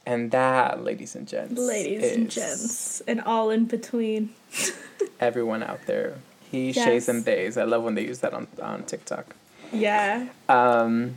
[0.05, 4.29] And that, ladies and gents, Ladies and gents, and all in between.
[5.19, 6.15] everyone out there.
[6.51, 6.85] He, Yes.
[6.85, 7.57] shays, and days.
[7.57, 9.35] I love when they use that on, on TikTok.
[9.71, 10.27] Yeah.
[10.49, 11.15] Um,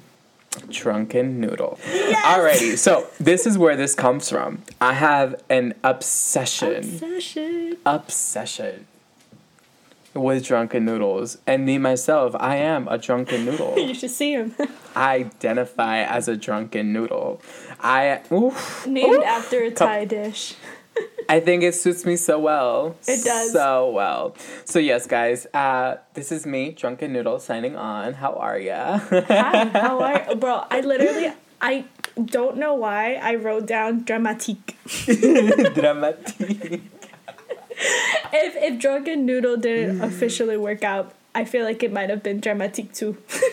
[0.71, 1.79] drunken noodle.
[1.83, 4.63] Alrighty, so this is where this comes from.
[4.81, 7.77] I have an obsession, Obsession.
[7.85, 8.87] obsession
[10.15, 13.75] with drunken noodles, and me myself, I am a drunken noodle.
[13.85, 14.55] You should see him.
[14.97, 17.41] I identify as a drunken noodle.
[17.81, 19.25] I oof, Named oof.
[19.25, 20.55] after a Thai dish.
[21.29, 22.97] I think it suits me so well.
[23.09, 23.53] It does.
[23.53, 24.37] So well.
[24.65, 28.15] So yes, guys, uh, this is me, Drunken Noodle, signing on.
[28.15, 28.99] How are ya?
[28.99, 30.65] Hi, how are bro?
[30.71, 31.87] I literally I
[32.23, 34.77] don't know why I wrote down dramatique.
[35.75, 36.83] Dramatique.
[38.37, 42.41] If if drunken noodle didn't officially work out, I feel like it might have been
[42.41, 43.17] dramatic too.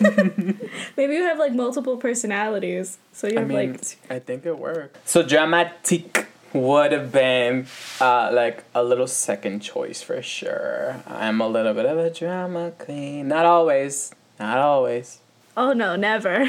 [0.96, 4.58] Maybe you have like multiple personalities, so you I have mean, like I think it
[4.58, 5.08] worked.
[5.08, 7.66] So dramatic would have been
[8.00, 11.00] uh, like a little second choice for sure.
[11.06, 13.28] I'm a little bit of a drama queen.
[13.28, 14.12] Not always.
[14.40, 15.18] Not always.
[15.56, 16.48] oh no, never.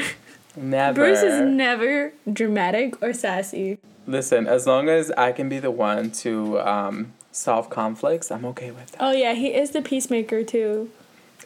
[0.56, 0.94] Never.
[0.94, 3.78] Bruce is never dramatic or sassy.
[4.06, 8.70] Listen, as long as I can be the one to um, solve conflicts, I'm okay
[8.70, 9.02] with that.
[9.02, 10.90] Oh yeah, he is the peacemaker too.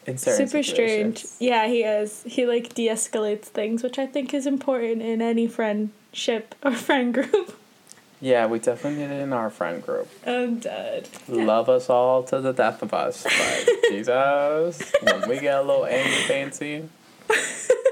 [0.06, 1.26] In certain Super strange.
[1.38, 2.22] Yeah, he is.
[2.26, 7.58] He like de-escalates things, which I think is important in any friendship or friend group.
[8.20, 10.08] Yeah, we definitely need it in our friend group.
[10.26, 11.08] I'm dead.
[11.28, 13.22] Love us all to the death of us.
[13.22, 16.88] But Jesus, when we get a little angry fancy.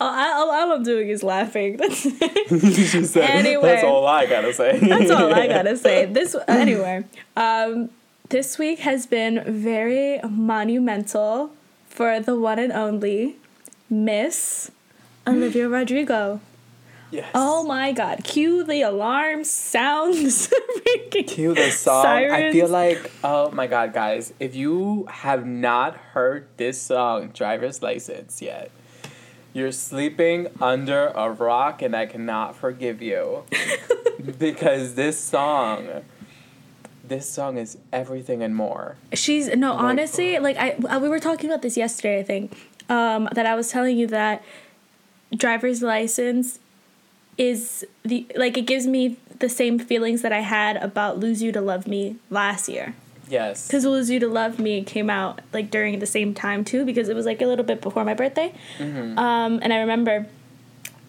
[0.00, 1.76] All, all, I'm doing is laughing.
[1.78, 1.98] That's
[3.10, 3.62] said, Anyway.
[3.62, 4.78] That's all I gotta say.
[4.78, 6.06] That's all I gotta say.
[6.06, 7.04] This anyway.
[7.36, 7.90] Um,
[8.28, 11.52] this week has been very monumental
[11.88, 13.36] for the one and only
[13.88, 14.70] Miss
[15.26, 16.40] Olivia Rodrigo.
[17.10, 17.30] Yes.
[17.32, 18.24] Oh my God!
[18.24, 20.52] Cue the alarm sounds.
[21.12, 22.06] Cue the song.
[22.06, 27.82] I feel like, oh my god, guys, if you have not heard this song, Driver's
[27.82, 28.72] License, yet,
[29.54, 33.44] you're sleeping under a rock and I cannot forgive you.
[34.38, 36.02] because this song,
[37.06, 38.96] this song is everything and more.
[39.14, 42.18] She's no, Like- honestly, like I uh, we were talking about this yesterday.
[42.20, 42.56] I think
[42.90, 44.42] um, that I was telling you that
[45.34, 46.58] driver's license
[47.38, 51.52] is the like it gives me the same feelings that I had about Lose You
[51.52, 52.94] to Love Me last year.
[53.28, 53.66] Yes.
[53.66, 57.08] Because Lose You to Love Me came out like during the same time too, because
[57.08, 58.52] it was like a little bit before my birthday.
[58.78, 59.18] Mm-hmm.
[59.18, 60.26] Um, and I remember,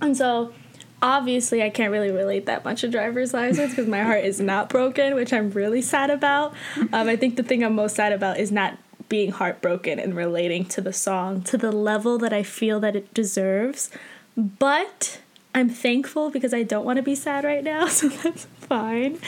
[0.02, 0.54] and so
[1.02, 4.70] obviously I can't really relate that much to driver's license because my heart is not
[4.70, 6.54] broken, which I'm really sad about.
[6.94, 10.66] Um, I think the thing I'm most sad about is not being heartbroken and relating
[10.66, 13.92] to the song to the level that I feel that it deserves.
[14.36, 15.22] But
[15.54, 19.20] I'm thankful because I don't want to be sad right now, so that's fine.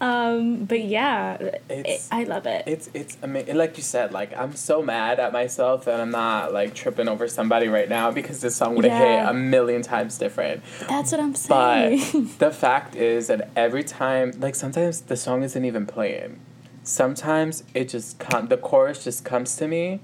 [0.00, 1.36] Um, but yeah,
[1.70, 2.64] it, I love it.
[2.66, 3.56] It's it's amazing.
[3.56, 7.28] Like you said, like I'm so mad at myself that I'm not like tripping over
[7.28, 9.20] somebody right now because this song would have Yeah.
[9.26, 10.62] hit a million times different.
[10.88, 12.00] That's what I'm saying.
[12.28, 16.40] But the fact is that every time, like sometimes the song isn't even playing.
[16.82, 20.00] Sometimes it just com- the chorus just comes to me,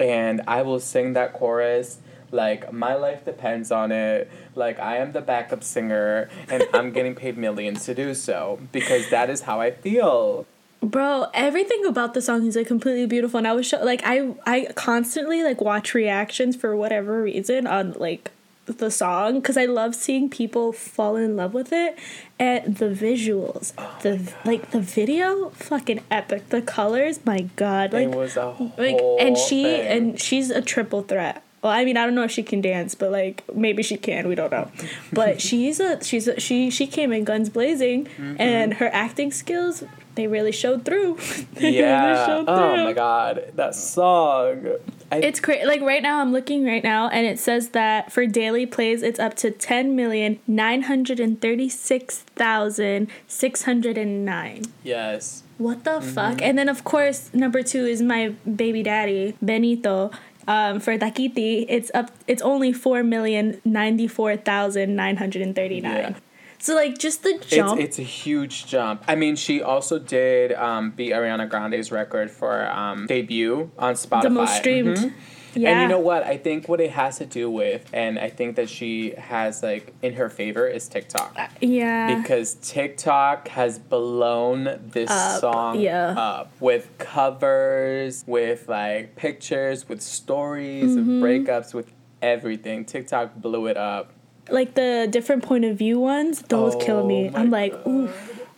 [0.00, 1.98] and I will sing that chorus
[2.32, 4.28] like my life depends on it.
[4.56, 9.10] Like I am the backup singer, and I'm getting paid millions to do so because
[9.10, 10.46] that is how I feel.
[10.82, 14.34] Bro, everything about the song is like completely beautiful, and I was show- like, I
[14.44, 18.32] I constantly like watch reactions for whatever reason on like
[18.66, 21.96] the song because I love seeing people fall in love with it,
[22.38, 26.48] and the visuals, oh the like the video, fucking epic.
[26.48, 29.86] The colors, my god, like it was a whole like and she thing.
[29.86, 31.44] and she's a triple threat.
[31.62, 34.26] Well, I mean, I don't know if she can dance, but like maybe she can.
[34.28, 34.70] We don't know.
[35.12, 38.36] But she's a she's a, she she came in guns blazing, Mm-hmm.
[38.40, 41.16] and her acting skills they really showed through.
[41.54, 42.26] They really yeah.
[42.26, 44.66] showed Oh my god, that song.
[45.12, 45.64] I, It's crazy.
[45.66, 49.20] Like right now, I'm looking right now, and it says that for daily plays, it's
[49.20, 54.64] up to ten million nine hundred and thirty six thousand six hundred and nine.
[54.82, 55.44] yes.
[55.58, 56.08] What the Mm-hmm.
[56.14, 56.42] fuck?
[56.42, 58.30] And then of course number two is my
[58.62, 60.10] baby daddy Benito.
[60.48, 62.10] Um, for Dákiti, it's up.
[62.26, 65.96] It's only four million ninety four thousand nine hundred and thirty nine.
[65.96, 66.14] Yeah.
[66.58, 67.80] So like just the jump.
[67.80, 69.02] it's a huge jump.
[69.08, 74.22] I mean, she also did um, beat Ariana Grande's record for um, debut on Spotify.
[74.22, 74.96] the most streamed.
[74.96, 75.12] Mhm.
[75.54, 75.70] Yeah.
[75.70, 76.22] And you know what?
[76.22, 79.92] I think what it has to do with, and I think that she has like
[80.02, 81.36] in her favor is TikTok.
[81.60, 82.20] yeah.
[82.20, 86.14] Because TikTok has blown this Up, song yeah.
[86.18, 91.20] up with covers, with like pictures, with stories, Mm-hmm.
[91.20, 92.84] with breakups, with everything.
[92.84, 94.12] TikTok blew it up.
[94.50, 97.30] like the different point of view ones, those kill Oh me.
[97.34, 98.10] I'm like, oof,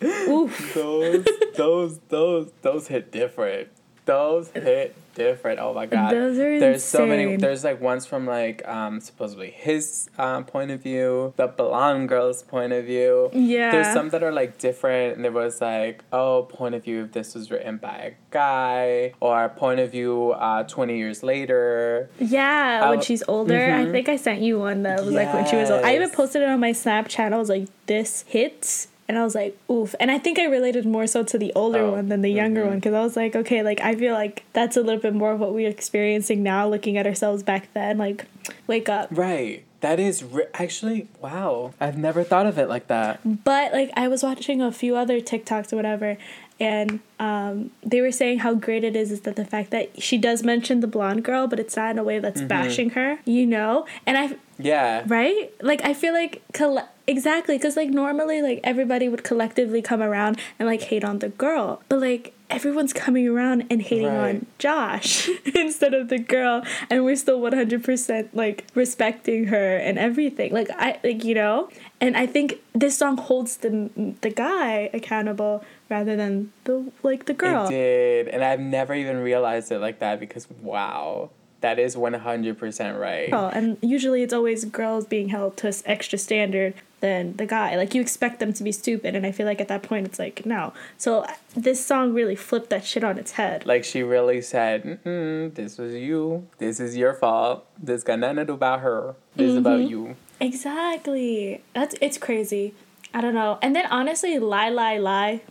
[0.28, 0.74] oof.
[0.74, 1.24] those
[1.56, 3.68] those those those hit different.
[4.06, 5.60] Those hit different.
[5.60, 6.12] Oh my god.
[6.12, 10.70] Those are there's so many there's like ones from like um supposedly his um point
[10.70, 13.30] of view, the blonde girl's point of view.
[13.32, 13.70] Yeah.
[13.72, 17.12] There's some that are like different and there was like, oh, point of view if
[17.12, 22.08] this was written by a guy or point of view uh twenty years later.
[22.18, 23.54] Yeah, when she's older.
[23.54, 23.92] I Mhm.
[23.92, 25.84] think I sent you one that was like when she was old.
[25.84, 27.32] I even posted it on my Snapchat.
[27.32, 28.88] I was like, this hits.
[29.06, 29.94] And I was like, oof.
[30.00, 32.62] And I think I related more so to the older Oh, one than the younger
[32.62, 32.68] mhm.
[32.68, 35.32] one because I was like, okay, like I feel like that's a little bit more
[35.32, 37.98] of what we're experiencing now, looking at ourselves back then.
[37.98, 38.24] Like,
[38.66, 39.08] wake up.
[39.10, 39.62] Right.
[39.80, 41.74] That is re- actually wow.
[41.78, 43.20] I've never thought of it like that.
[43.44, 46.16] But like I was watching a few other TikToks or whatever,
[46.58, 50.16] and um, they were saying how great it is is that the fact that she
[50.16, 53.44] does mention the blonde girl, but it's not in a way that's bashing her, you
[53.44, 53.84] know.
[54.06, 55.02] And I Yeah.
[55.06, 60.02] right like I feel like coll- exactly because like normally like everybody would collectively come
[60.02, 64.36] around and like hate on the girl, but like everyone's coming around and hating Right.
[64.36, 69.76] on Josh instead of the girl, and we're still one hundred percent like respecting her
[69.76, 70.52] and everything.
[70.52, 71.68] Like I like you know,
[72.00, 73.90] and I think this song holds the
[74.20, 77.66] the guy accountable rather than the like the girl.
[77.66, 82.14] It did, and I've never even realized it like that because wow, that is one
[82.14, 83.30] hundred percent right.
[83.32, 87.76] Oh, and usually it's always girls being held to extra standard than the guy.
[87.76, 90.18] Like you expect them to be stupid, and I feel like at that point it's
[90.18, 90.72] like no.
[90.96, 93.66] So this song really flipped that shit on its head.
[93.66, 96.46] Like she really said, "This was you.
[96.58, 97.66] This is your fault.
[97.82, 99.14] This got nothing to do about her.
[99.36, 99.90] This is about Mm-hmm.
[99.90, 101.62] you." Exactly.
[101.74, 102.72] That's it's crazy.
[103.12, 103.58] I don't know.
[103.62, 105.42] And then honestly, lie, lie, lie.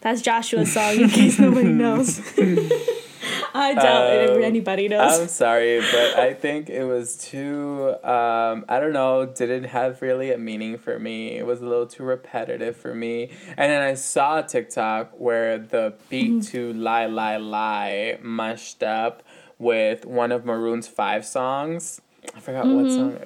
[0.00, 0.94] That's Joshua's song.
[1.00, 2.20] In case nobody knows.
[3.54, 5.20] I doubt Um, anybody knows.
[5.20, 7.94] I'm sorry, but I think it was too.
[8.02, 9.26] Um, I don't know.
[9.26, 11.36] Didn't have really a meaning for me.
[11.36, 13.30] It was a little too repetitive for me.
[13.56, 16.40] And then I saw a TikTok where the beat Mm-hmm.
[16.52, 19.22] to "Lie Lie Lie" mushed up
[19.58, 22.00] with one of Maroon's five songs.
[22.34, 22.96] I forgot what Mm-hmm.
[23.16, 23.18] song.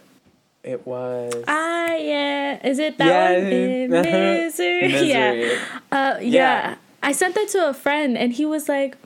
[0.65, 1.45] It was.
[1.47, 2.67] Ah, yeah.
[2.67, 3.53] Is it that Yeah, one?
[3.53, 4.03] In uh-huh.
[4.11, 5.09] misery.
[5.09, 5.59] Yeah.
[5.93, 6.21] Uh, yeah.
[6.21, 6.75] Yeah.
[7.03, 8.97] I sent that to a friend, and he was like,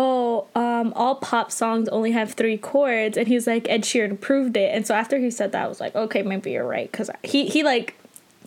[0.00, 4.56] "Oh, um, all pop songs only have three chords," and he's like, "Ed Sheeran proved
[4.56, 7.10] it." And so after he said that, I was like, "Okay, maybe you're right," because
[7.22, 7.88] he he like.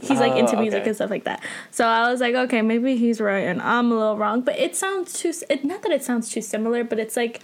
[0.01, 0.89] He's like Oh, into music okay.
[0.89, 1.39] and stuff like that,
[1.71, 4.41] so I was like, okay, maybe he's right and I'm a little wrong.
[4.41, 5.31] But it sounds too.
[5.49, 7.41] It, not that it sounds too similar, but it's like,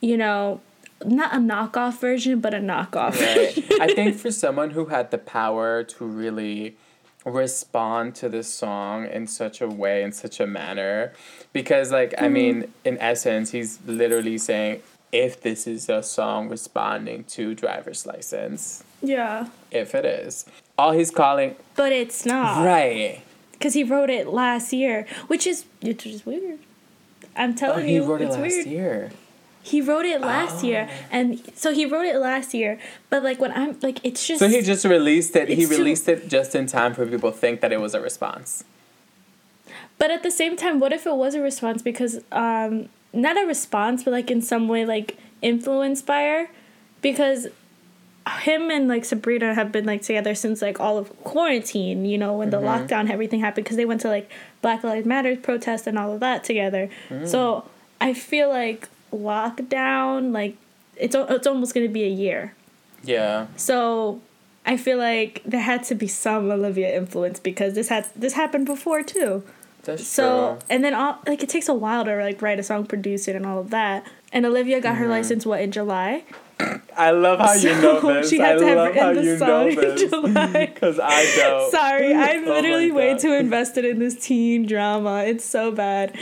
[0.00, 0.60] you know,
[1.04, 3.20] not a knockoff version, but a knockoff.
[3.20, 3.80] Right.
[3.80, 6.76] I think for someone who had the power to really
[7.24, 11.12] respond to this song in such a way, in such a manner,
[11.52, 12.68] because, like, I mean, mm.
[12.84, 18.84] in essence, he's literally saying, if this is a song responding to driver's license.
[19.02, 19.48] Yeah.
[19.70, 20.44] If it is.
[20.76, 22.64] All he's calling But it's not.
[22.64, 23.22] Right.
[23.52, 26.60] Because he wrote it last year, which is which is weird.
[27.36, 28.66] I'm Oh, telling he you, wrote it it's last weird.
[28.66, 29.10] year.
[29.62, 30.94] He wrote it last year, Oh.
[31.10, 32.78] and so he wrote it last year.
[33.10, 35.48] But like when I'm like, it's just So he just released it.
[35.48, 37.94] He It's too- released it just in time for people to think that it was
[37.94, 38.64] a response.
[39.98, 41.82] But at the same time, what if it was a response?
[41.82, 46.48] Because um, not a response, but like in some way, like influenced by her,
[47.02, 47.48] because
[48.42, 52.04] him and like Sabrina have been like together since like all of quarantine.
[52.04, 54.30] You know, when the lockdown everything happened, because they went to like
[54.62, 56.88] Black Lives Matter protest and all of that together.
[57.26, 57.64] So
[58.00, 60.56] I feel like lockdown, like
[60.96, 62.54] it's it's almost gonna be a year.
[63.04, 63.46] Yeah.
[63.56, 64.20] So
[64.66, 68.66] I feel like there had to be some Olivia influence because this had this happened
[68.66, 69.42] before too.
[69.84, 70.66] That's So true.
[70.68, 73.36] and then all like it takes a while to like write a song, produce it,
[73.36, 74.06] and all of that.
[74.32, 75.10] And Olivia got her Mm-hmm.
[75.12, 76.24] license what in July.
[76.96, 78.28] I love how you know this.
[78.28, 79.96] she I had to have written the song in.
[80.10, 80.66] July.
[80.74, 81.70] Because I don't.
[81.70, 85.22] Sorry, I'm Oh literally way too invested in this teen drama.
[85.24, 86.18] It's so bad.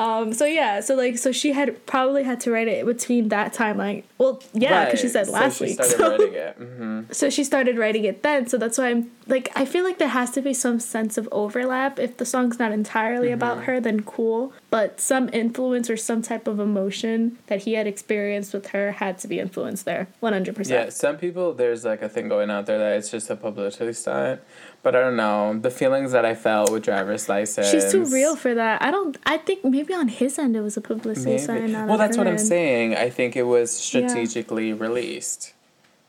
[0.00, 0.32] Um.
[0.32, 0.80] So yeah.
[0.80, 1.18] So like.
[1.18, 5.00] So she had probably had to write it between that time, like, Well, yeah, because
[5.00, 5.12] she Right.
[5.12, 5.74] said So last she week.
[5.74, 6.56] started so- writing it.
[6.56, 9.98] hmm so she started writing it then so that's why i'm like i feel like
[9.98, 13.34] there has to be some sense of overlap if the song's not entirely Mm-hmm.
[13.34, 17.86] about her then cool but some influence or some type of emotion that he had
[17.86, 22.08] experienced with her had to be influenced there 100% Yeah, some people there's like a
[22.08, 24.40] thing going out there that it's just a publicity stunt,
[24.82, 27.70] but I don't know the feelings that I felt with driver's license.
[27.70, 30.76] she's too real for that i don't i think maybe on his end it was
[30.76, 32.96] a publicity sign Well, that's what I'm saying.
[32.96, 35.52] I think it was strategically released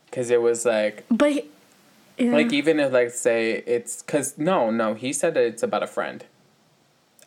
[0.06, 1.32] because it was like but
[2.18, 2.32] yeah.
[2.32, 5.86] like even if like say it's because no no he said that it's about a
[5.86, 6.24] friend.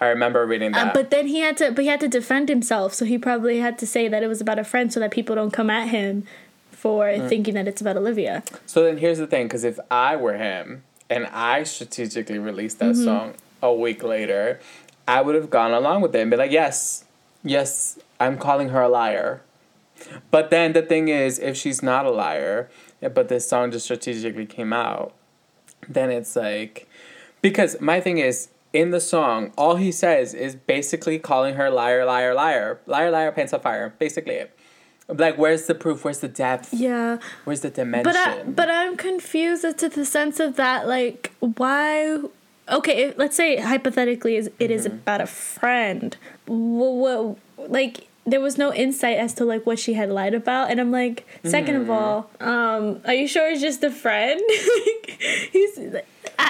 [0.02, 0.88] I remember reading that.
[0.90, 3.60] Uh, but then he had to but he had to defend himself so he probably
[3.60, 5.88] had to say that it was about a friend so that people don't come at
[5.90, 6.24] him
[6.72, 7.30] for Mm.
[7.30, 10.84] thinking that it's about olivia So then here's the thing, because if I were him
[11.10, 12.98] and I strategically released Mm-hmm.
[13.00, 14.60] that song a week later,
[15.08, 17.06] I would have gone along with it and be like, yes,
[17.44, 19.42] yes, I'm calling her a liar.
[20.32, 22.70] But then the thing is, if she's not a liar,
[23.02, 25.14] but this song just strategically came out,
[25.88, 26.88] then it's like,
[27.42, 32.04] because my thing is, in the song, all he says is basically calling her liar,
[32.04, 33.94] liar, liar, liar, liar, pants on fire.
[34.00, 34.55] Basically it.
[35.08, 36.04] Like, where's the proof?
[36.04, 36.74] Where's the depth?
[36.74, 38.04] yeah Where's the dimension?
[38.12, 40.88] But I, but I'm confused as to the sense of that.
[40.88, 42.20] Like, why?
[42.68, 44.96] Okay, let's say hypothetically, is it is Mm-hmm.
[44.96, 46.18] about a friend.
[46.48, 50.80] What, like, there was no insight as to like what she had lied about, and
[50.80, 51.92] I'm like, 2nd of Mm-hmm.
[51.92, 54.42] all, um, are you sure it's just a friend?
[55.52, 55.80] He's,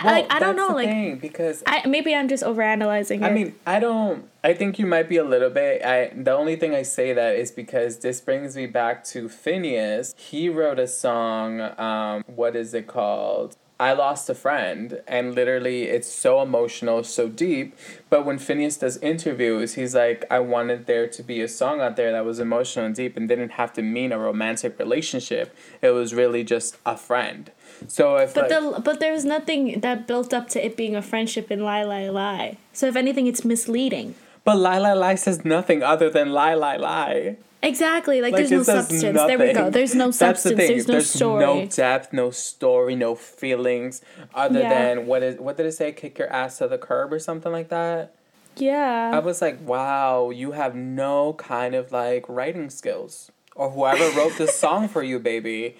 [0.02, 0.88] I, Well, like, I don't know, like.
[0.88, 3.24] thing, because I, maybe I'm just overanalyzing it.
[3.24, 4.30] I mean, I don't.
[4.44, 5.84] I think you might be a little bit.
[5.84, 10.16] I the only thing I say that is because this brings me back to Finneas.
[10.18, 11.62] He wrote a song.
[11.80, 13.56] Um, what is it called?
[13.78, 17.76] I lost a friend, and literally, it's so emotional, so deep.
[18.10, 21.98] But when Finneas does interviews, he's like, "I wanted there to be a song out
[21.98, 25.54] there that was emotional and deep, and didn't have to mean a romantic relationship.
[25.82, 27.52] It was really just a friend."
[27.88, 30.96] So if but like, the but there was nothing that built up to it being
[30.96, 32.58] a friendship in lie lie lie.
[32.74, 34.16] So if anything, it's misleading.
[34.44, 37.38] but lie lie lie says nothing other than lie lie lie.
[37.64, 38.22] Exactly.
[38.22, 39.02] Like, Like, there's no substance.
[39.02, 39.72] There we go.
[39.72, 40.56] There's no the substance.
[40.56, 40.68] thing.
[40.70, 41.44] There's no story.
[41.46, 44.02] no depth, no story, no feelings,
[44.36, 44.70] other Yeah.
[44.70, 45.92] than what is what did it say?
[45.92, 48.14] Kick your ass to the curb or something like that.
[48.58, 49.12] Yeah.
[49.14, 54.38] I was like, wow, you have no kind of like writing skills, or whoever wrote
[54.38, 55.76] this song for you, baby.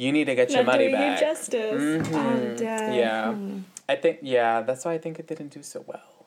[0.00, 1.20] You need to get your money back.
[1.20, 1.80] you justice.
[2.08, 2.14] Mhm.
[2.14, 2.92] Oh.
[3.02, 3.34] Yeah,
[3.86, 6.24] I think yeah, that's why I think it didn't do so well,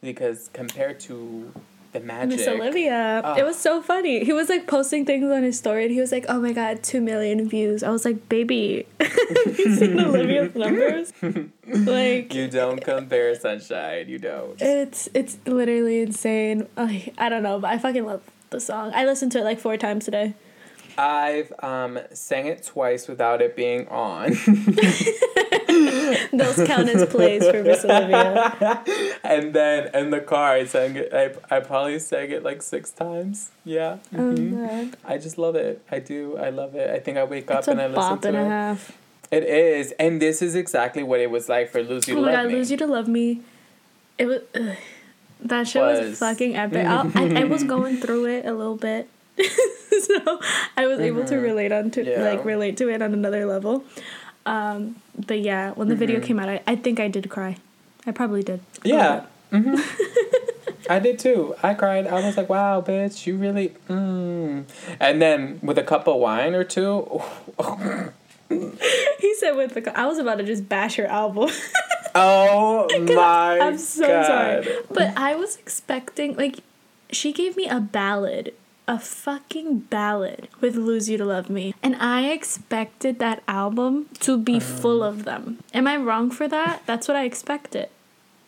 [0.00, 1.52] because compared to
[1.92, 3.20] the magic, Miss Olivia.
[3.22, 3.34] Ah.
[3.36, 4.24] It was so funny.
[4.24, 6.82] He was like posting things on his story and he was like, oh my god,
[6.82, 7.82] 2 million views.
[7.82, 11.12] I was like, baby, you seen Olivia's numbers?
[11.66, 14.08] like, you don't compare sunshine.
[14.08, 14.54] You don't.
[14.62, 16.68] it's it's literally insane.
[16.76, 18.92] I, I don't know, but I fucking love the song.
[18.94, 20.34] I listened to it like four times today.
[21.00, 24.30] I've um sang it twice without it being on.
[26.32, 28.82] Those count as plays for Miss Olivia.
[29.24, 32.90] and then in the car I sang it I, I probably sang it like six
[32.90, 33.50] times.
[33.64, 33.98] Yeah.
[34.12, 34.90] Oh, mhm.
[34.90, 34.96] God.
[35.04, 35.80] I just love it.
[35.90, 36.36] I do.
[36.36, 36.90] I love it.
[36.90, 38.48] I think I wake up It's a and I listen to and a it.
[38.48, 38.92] half.
[39.30, 39.92] It is.
[39.98, 42.42] And this is exactly what it was like for Lose You Oh to my Love
[42.44, 42.54] god, Me.
[42.56, 43.40] Lose You to Love Me.
[44.18, 44.42] It was.
[44.54, 44.76] Ugh.
[45.42, 46.18] That show was, Was.
[46.18, 46.84] fucking epic.
[46.86, 49.08] I, I was going through it a little bit.
[50.02, 50.40] so
[50.76, 52.10] I was able to relate on to Mm-hmm.
[52.10, 52.22] Yeah.
[52.30, 53.84] like relate to it on another level.
[54.46, 55.98] Um, but yeah, when the Mm-hmm.
[56.00, 57.56] video came out, I, I think I did cry.
[58.06, 58.60] I probably did.
[58.84, 59.26] Yeah.
[59.50, 59.76] hmm
[60.88, 61.54] I did too.
[61.62, 62.06] I cried.
[62.08, 64.64] I was like, "Wow, bitch, you really." Mm.
[64.98, 67.20] And then with a cup of wine or two.
[68.48, 69.96] he said with the.
[69.98, 71.50] I was about to just bash her album.
[72.16, 73.60] oh my!
[73.60, 74.26] I'm so God.
[74.64, 76.56] sorry, but I was expecting like,
[77.10, 78.52] she gave me a ballad.
[78.90, 81.74] A fucking ballad with Lose You to Love Me.
[81.80, 85.58] And I expected that album to be full of them.
[85.72, 86.82] Am I wrong for that?
[86.86, 87.88] That's what I expected.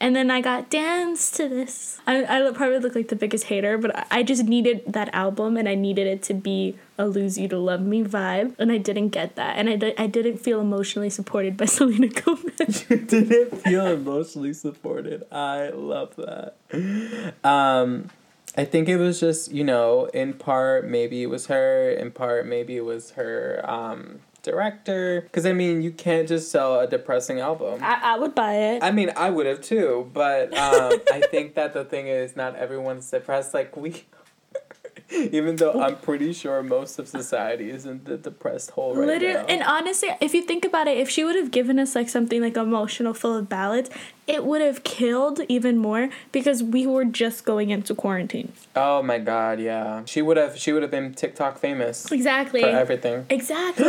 [0.00, 2.00] And then I got dance to this.
[2.08, 5.56] I, I probably look like the biggest hater, but I- I just needed that album
[5.56, 8.56] and I needed it to be a lose you to love me vibe.
[8.58, 9.56] And I didn't get that.
[9.58, 12.84] And I, di- I didn't feel emotionally supported by Selena Gomez.
[12.90, 15.22] You didn't feel emotionally supported.
[15.30, 16.56] I love that.
[17.44, 18.10] Um,
[18.56, 22.46] I think it was just, you know, in part maybe it was her, in part
[22.46, 25.22] maybe it was her um, director.
[25.22, 27.80] Because, I mean, you can't just sell a depressing album.
[27.82, 28.82] I, I would buy it.
[28.82, 32.54] I mean, I would have too, but um, I think that the thing is, not
[32.56, 33.54] everyone's depressed.
[33.54, 34.04] Like, we.
[35.10, 39.34] Even though I'm pretty sure most of society is in the depressed hole right Literally,
[39.34, 39.44] now.
[39.46, 42.40] and honestly, if you think about it, if she would have given us like something
[42.40, 43.90] like emotional, full of ballads,
[44.26, 48.52] it would have killed even more because we were just going into quarantine.
[48.76, 50.02] oh my god, yeah.
[50.06, 50.56] She would have.
[50.58, 52.62] She would have been TikTok famous Exactly.
[52.62, 53.26] for everything.
[53.28, 53.84] Exactly.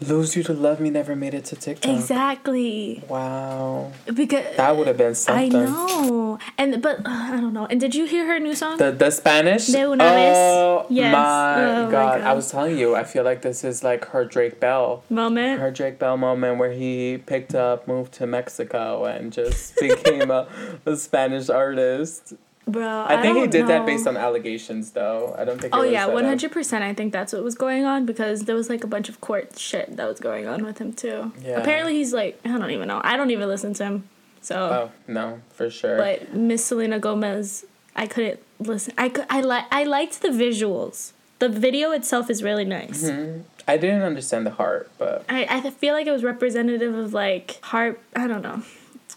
[0.00, 1.94] Lose You to Love Me never made it to TikTok.
[1.94, 3.02] exactly.
[3.08, 3.92] Wow.
[4.12, 5.54] Because That would have been something.
[5.54, 7.66] I know, and but uh, I don't know.
[7.66, 8.78] And did you hear her new song?
[8.78, 9.66] The the Spanish?
[9.66, 10.36] De una vez?
[10.36, 11.12] oh Yes.
[11.12, 12.20] my Oh my god.
[12.22, 15.02] I was telling you, I feel like this is like her Drake Bell.
[15.10, 15.60] moment.
[15.60, 20.46] Her Drake Bell moment where he picked up, moved to Mexico, and just became a,
[20.86, 22.34] a Spanish artist.
[22.66, 25.34] Bro, I think he did that based on allegations, though.
[25.36, 25.74] I don't think.
[25.74, 26.84] Oh it was yeah, one hundred percent.
[26.84, 29.58] I think that's what was going on because there was like a bunch of court
[29.58, 31.32] shit that was going on with him too.
[31.42, 31.58] Yeah.
[31.60, 33.00] Apparently, he's like I don't even know.
[33.02, 34.08] I don't even listen to him.
[34.42, 35.96] So, Oh no, for sure.
[35.96, 37.64] but Miss Selena Gomez,
[37.96, 38.94] I couldn't listen.
[38.96, 39.26] I could.
[39.28, 39.64] I like.
[39.72, 41.12] I liked the visuals.
[41.40, 43.10] The video itself is really nice.
[43.10, 43.44] Mhm.
[43.66, 47.58] I didn't understand the heart, but I I feel like it was representative of like
[47.64, 47.98] heart.
[48.14, 48.62] I don't know,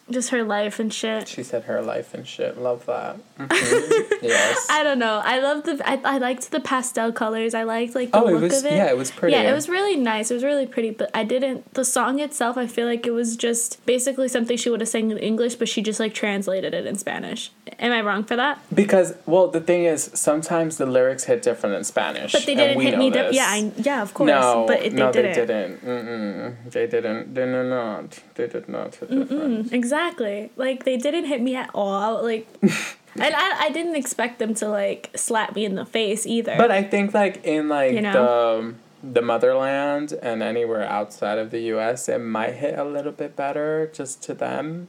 [0.09, 1.27] just her life and shit.
[1.27, 2.57] she said her life and shit.
[2.57, 3.17] Love that.
[3.39, 4.21] Mhm.
[4.21, 4.67] yes.
[4.69, 5.21] I don't know.
[5.23, 5.81] I love the.
[5.87, 7.53] I, I liked the pastel colors.
[7.53, 8.73] I liked like the oh, look was of it.
[8.73, 9.35] yeah, it was pretty.
[9.35, 10.29] Yeah, it was really nice.
[10.29, 11.73] It was really pretty, but I didn't.
[11.73, 15.09] The song itself, I feel like it was just basically something she would have sang
[15.11, 17.51] in English, but she just like translated it in Spanish.
[17.79, 18.59] Am I wrong for that?
[18.73, 22.31] Because well, the thing is, sometimes the lyrics hit different in Spanish.
[22.33, 23.09] But they didn't hit me.
[23.09, 24.27] Di- yeah, I, yeah, of course.
[24.27, 25.33] No, but it, they no, didn't.
[25.33, 25.85] they didn't.
[25.85, 26.71] Mm-mm.
[26.71, 27.33] They didn't.
[27.33, 28.19] They did not.
[28.35, 29.73] They did not hit different.
[29.73, 30.51] Exactly.
[30.55, 32.21] Like they didn't hit me at all.
[32.23, 32.47] Like,
[33.15, 36.55] and I, I didn't expect them to like slap me in the face either.
[36.57, 38.13] But I think like in like You know?
[38.13, 43.11] the um, the motherland and anywhere outside of the U.S., it might hit a little
[43.11, 44.87] bit better just to them,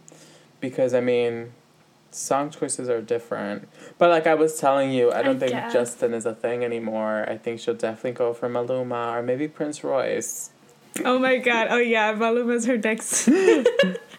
[0.61, 1.53] because I mean,
[2.13, 3.69] song choices are different.
[3.99, 5.73] But like I was telling you, I don't think guess.
[5.73, 7.25] Justin is a thing anymore.
[7.29, 10.51] I think she'll definitely go for Maluma or maybe Prince Royce.
[11.05, 11.67] oh my god.
[11.71, 13.29] Oh yeah, Maluma's her next.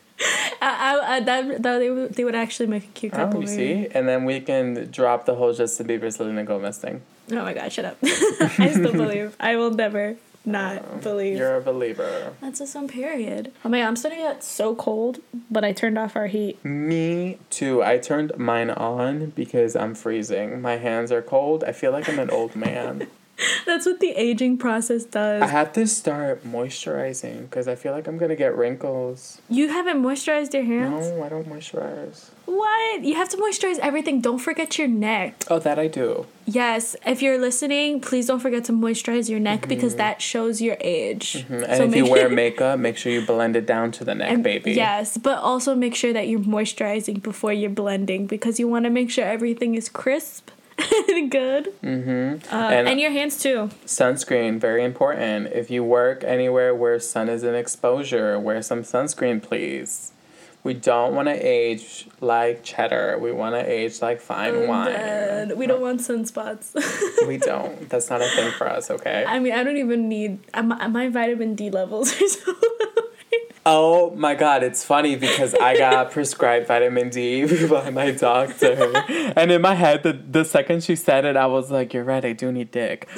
[0.85, 3.39] I, I, that, that they, would, they would actually make a cute couple.
[3.39, 3.41] Oh, couple.
[3.41, 3.83] you maybe.
[3.83, 7.01] see, and then we can drop the whole Justin Bieber Selena Gomez thing.
[7.31, 7.97] Oh my god, shut up.
[8.03, 9.35] I still believe.
[9.39, 11.37] I will never not um, believe.
[11.37, 12.33] You're a believer.
[12.39, 13.51] That's just some period.
[13.63, 15.19] Oh my god, I'm starting to get so cold,
[15.49, 16.63] but I turned off our heat.
[16.63, 17.83] Me too.
[17.83, 20.61] I turned mine on because I'm freezing.
[20.61, 21.63] My hands are cold.
[21.63, 23.07] I feel like I'm an old man.
[23.65, 25.41] That's what the aging process does.
[25.41, 29.41] I have to start moisturizing because I feel like I'm gonna get wrinkles.
[29.49, 31.07] you haven't moisturized your hands?
[31.09, 32.29] No, I don't moisturize.
[32.45, 33.03] What?
[33.03, 34.21] You have to moisturize everything.
[34.21, 35.43] Don't forget your neck.
[35.49, 36.27] Oh, that I do.
[36.45, 40.77] Yes, if you're listening, please don't forget to moisturize your neck because that shows your
[40.79, 41.45] age.
[41.49, 41.67] Mhm.
[41.67, 44.43] And if you wear makeup, make sure you blend it down to the neck, And-
[44.43, 44.73] baby.
[44.73, 48.91] Yes, but also make sure that you're moisturizing before you're blending because you want to
[48.91, 50.51] make sure everything is crisp
[51.29, 51.73] good.
[51.83, 52.53] Mm-hmm.
[52.53, 53.69] Uh, And- and, your hands too.
[53.85, 55.47] Sunscreen, very important.
[55.53, 60.11] If you work anywhere where sun is an exposure, wear some sunscreen, please.
[60.63, 63.19] We don't want to age like cheddar.
[63.21, 64.87] We want to age like fine I'm wine.
[64.87, 65.57] dead.
[65.57, 66.73] We don't want sunspots.
[67.27, 67.87] We don't.
[67.89, 69.25] That's not a thing for us, okay?
[69.27, 72.53] I mean, I don't even need my, my vitamin D levels are so
[73.67, 78.93] Oh my god, it's funny because I got prescribed vitamin D by my doctor.
[79.35, 82.23] And in my head, the, the second she said it, I was like, you're right,
[82.23, 83.09] I do need dick.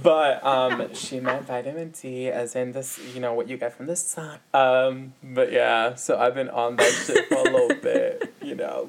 [0.00, 3.86] But um, she meant vitamin D as in this, you know, what you get from
[3.86, 4.38] the sun.
[4.54, 8.88] Um, but yeah, so I've been on that shit for a little bit, you know.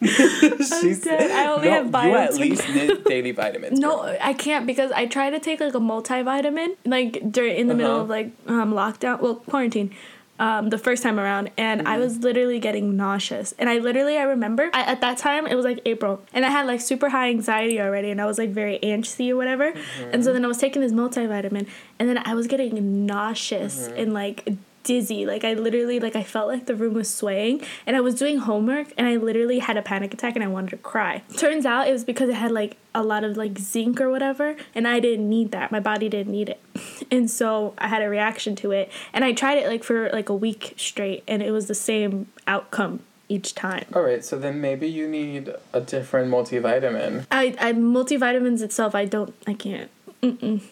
[0.80, 1.30] She's dead.
[1.30, 2.34] I only no, have You vitamins.
[2.34, 3.78] at least need daily vitamins.
[3.78, 4.16] No, girl.
[4.20, 7.92] I can't because I try to take like a multivitamin like during in the middle
[7.92, 8.02] Uh-huh.
[8.02, 9.94] of like um lockdown, well quarantine.
[10.38, 13.52] um, the first time around, and I was literally getting nauseous.
[13.58, 16.50] And I literally, I remember I, at that time it was like April, and I
[16.50, 19.74] had like super high anxiety already, and I was like very anxious or whatever.
[20.12, 21.66] And so then I was taking this multivitamin,
[21.98, 24.48] and then I was getting nauseous and like
[24.82, 25.26] dizzy.
[25.26, 28.38] Like I literally like I felt like the room was swaying and I was doing
[28.38, 31.22] homework and I literally had a panic attack and I wanted to cry.
[31.36, 34.56] Turns out it was because it had like a lot of like zinc or whatever
[34.74, 35.70] and I didn't need that.
[35.70, 36.60] My body didn't need it.
[37.12, 40.28] And so I had a reaction to it and I tried it like for like
[40.28, 43.86] a week straight and it was the same outcome each time.
[43.94, 47.26] All right, so then maybe you need a different multivitamin.
[47.32, 49.90] I I multivitamins itself I don't I can't.
[50.22, 50.62] Mm-mm.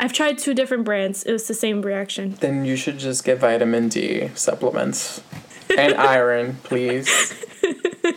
[0.00, 1.22] I've tried two different brands.
[1.24, 2.36] It was the same reaction.
[2.40, 5.20] Then you should just get vitamin D supplements
[5.76, 7.06] and iron, please.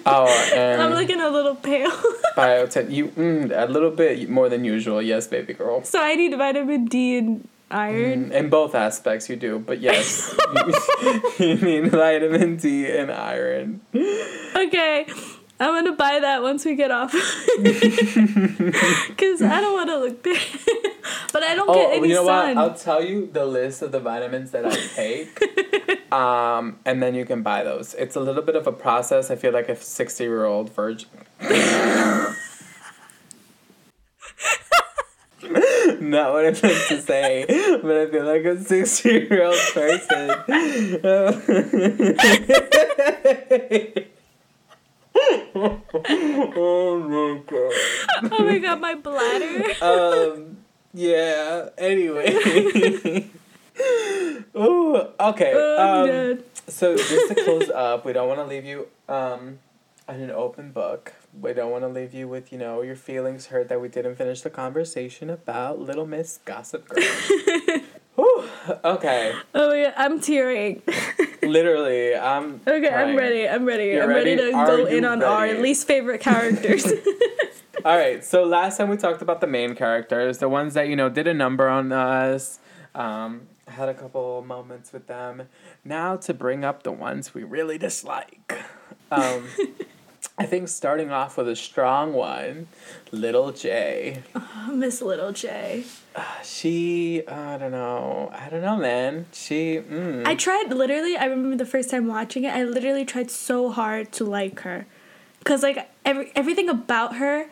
[0.05, 1.91] Oh, and I'm looking a little pale.
[2.37, 2.89] biotin.
[2.89, 5.01] You mm, a little bit more than usual.
[5.01, 5.83] Yes, baby girl.
[5.83, 8.29] so I need vitamin D and iron.
[8.29, 9.59] Mm, In both aspects, you do.
[9.59, 10.33] But yes,
[11.37, 13.81] you, you need vitamin D and iron.
[14.55, 15.05] Okay,
[15.59, 17.13] I'm gonna buy that once we get off.
[19.23, 20.41] Because I don't want to look bad.
[21.33, 21.99] but I don't get any.
[21.99, 22.55] Oh, you know sun.
[22.55, 22.63] what?
[22.63, 27.25] I'll tell you the list of the vitamins that I take, um, and then you
[27.25, 27.93] can buy those.
[27.93, 29.31] It's a little bit of a process.
[29.31, 31.09] I feel like a sixty-year-old virgin.
[35.99, 37.45] Not what I meant to say,
[37.81, 40.29] but I feel like a sixty-year-old person.
[45.55, 48.31] oh my god.
[48.31, 49.63] oh my god, my bladder.
[49.81, 50.57] um
[50.93, 52.29] yeah anyway
[54.55, 58.87] Ooh, okay Oh, um, so just to close up we don't want to leave you
[59.09, 59.59] um
[60.07, 63.47] on an open book we don't want to leave you with you know your feelings
[63.47, 67.03] hurt that we didn't finish the conversation about little miss gossip girl
[68.15, 68.47] Whew,
[68.85, 70.83] okay Oh yeah, I'm tearing.
[71.47, 73.47] Literally i'm Okay, I'm ready.
[73.47, 73.85] I'm ready.
[73.85, 74.51] You're I'm ready, ready?
[74.51, 76.85] to Are go in on our least favorite characters.
[77.85, 78.23] All right.
[78.23, 81.27] So last time we talked about the main characters, the ones that you know did
[81.27, 82.59] a number on us.
[82.95, 85.43] Um, had a couple moments with them.
[85.83, 88.53] Now to bring up the ones we really dislike.
[89.11, 89.47] Um,
[90.37, 92.67] I think starting off with a strong one,
[93.11, 94.23] Little J.
[94.71, 95.83] Miss Little J.
[96.43, 99.27] She, I don't know, I don't know, man.
[99.31, 100.25] She, mm.
[100.25, 101.15] I tried literally.
[101.15, 102.53] I remember the first time watching it.
[102.53, 104.87] I literally tried so hard to like her,
[105.43, 107.45] cause like every everything about her,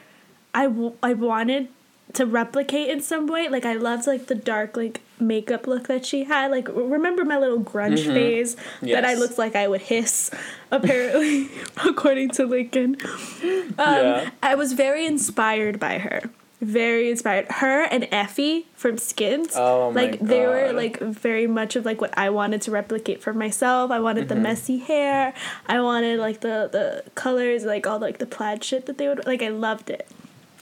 [0.54, 1.68] I, w- I wanted
[2.14, 3.48] to replicate in some way.
[3.50, 6.52] Like I loved like the dark like makeup look that she had.
[6.52, 10.32] Like remember my little grunge phase that I looked like I would hiss.
[10.72, 11.50] Apparently,
[11.86, 12.98] according to Lincoln,
[13.44, 14.30] um, Yeah.
[14.42, 16.24] I was very inspired by her.
[16.62, 17.48] Very inspired.
[17.50, 19.54] Her and Effie from Skins.
[19.56, 23.20] Oh my like they were like very much of like what I wanted to replicate
[23.24, 23.90] for myself.
[23.90, 24.36] I wanted Mm-hmm.
[24.36, 25.34] the messy hair.
[25.66, 29.26] I wanted like the the colors, like all like the plaid shit that they would
[29.26, 29.42] like.
[29.42, 30.08] I loved it.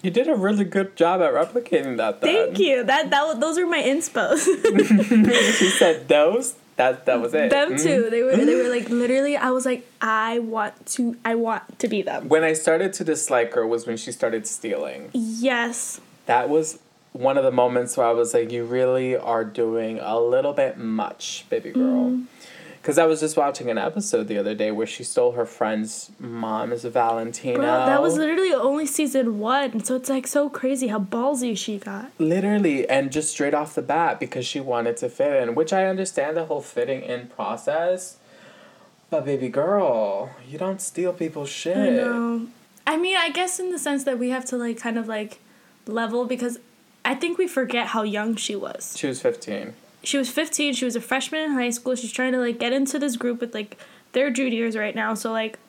[0.01, 2.21] You did a really good job at replicating that.
[2.21, 2.33] Then.
[2.33, 2.83] Thank you.
[2.83, 4.45] That that those were my inspos.
[5.57, 6.55] she said those.
[6.77, 7.49] That that was it.
[7.49, 7.83] them Mhm.
[7.83, 8.09] too.
[8.09, 9.35] They were they were like literally.
[9.35, 11.17] I was like, I want to.
[11.25, 12.29] I want to be them.
[12.29, 15.09] When I started to dislike her was when she started stealing.
[15.13, 15.99] Yes.
[16.25, 16.79] That was
[17.11, 20.77] one of the moments where I was like, you really are doing a little bit
[20.77, 22.11] much, baby girl.
[22.11, 22.25] Mm.
[22.81, 26.11] Because I was just watching an episode the other day where she stole her friend's
[26.19, 27.59] mom mom's Valentino.
[27.59, 31.77] Bro, that was literally only season one, so it's like so crazy how ballsy she
[31.77, 32.11] got.
[32.19, 35.85] Literally, and just straight off the bat because she wanted to fit in, which I
[35.85, 38.17] understand the whole fitting in process.
[39.09, 41.77] But baby girl, you don't steal people's shit.
[41.77, 42.47] I know.
[42.85, 45.39] I mean, I guess in the sense that we have to like kind of like
[45.87, 46.59] level because
[47.03, 48.95] I think we forget how young she was.
[48.97, 49.73] She was 15.
[50.03, 51.95] She was 15, she was a freshman in high school.
[51.95, 53.77] She's trying to like get into this group with like
[54.13, 55.13] their juniors right now.
[55.13, 55.59] So like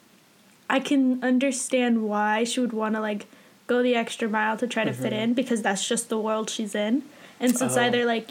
[0.68, 3.26] I can understand why she would want to like
[3.66, 5.22] go the extra mile to try to fit mm-hmm.
[5.22, 7.02] in because that's just the world she's in.
[7.40, 7.82] And since Oh.
[7.82, 8.28] either like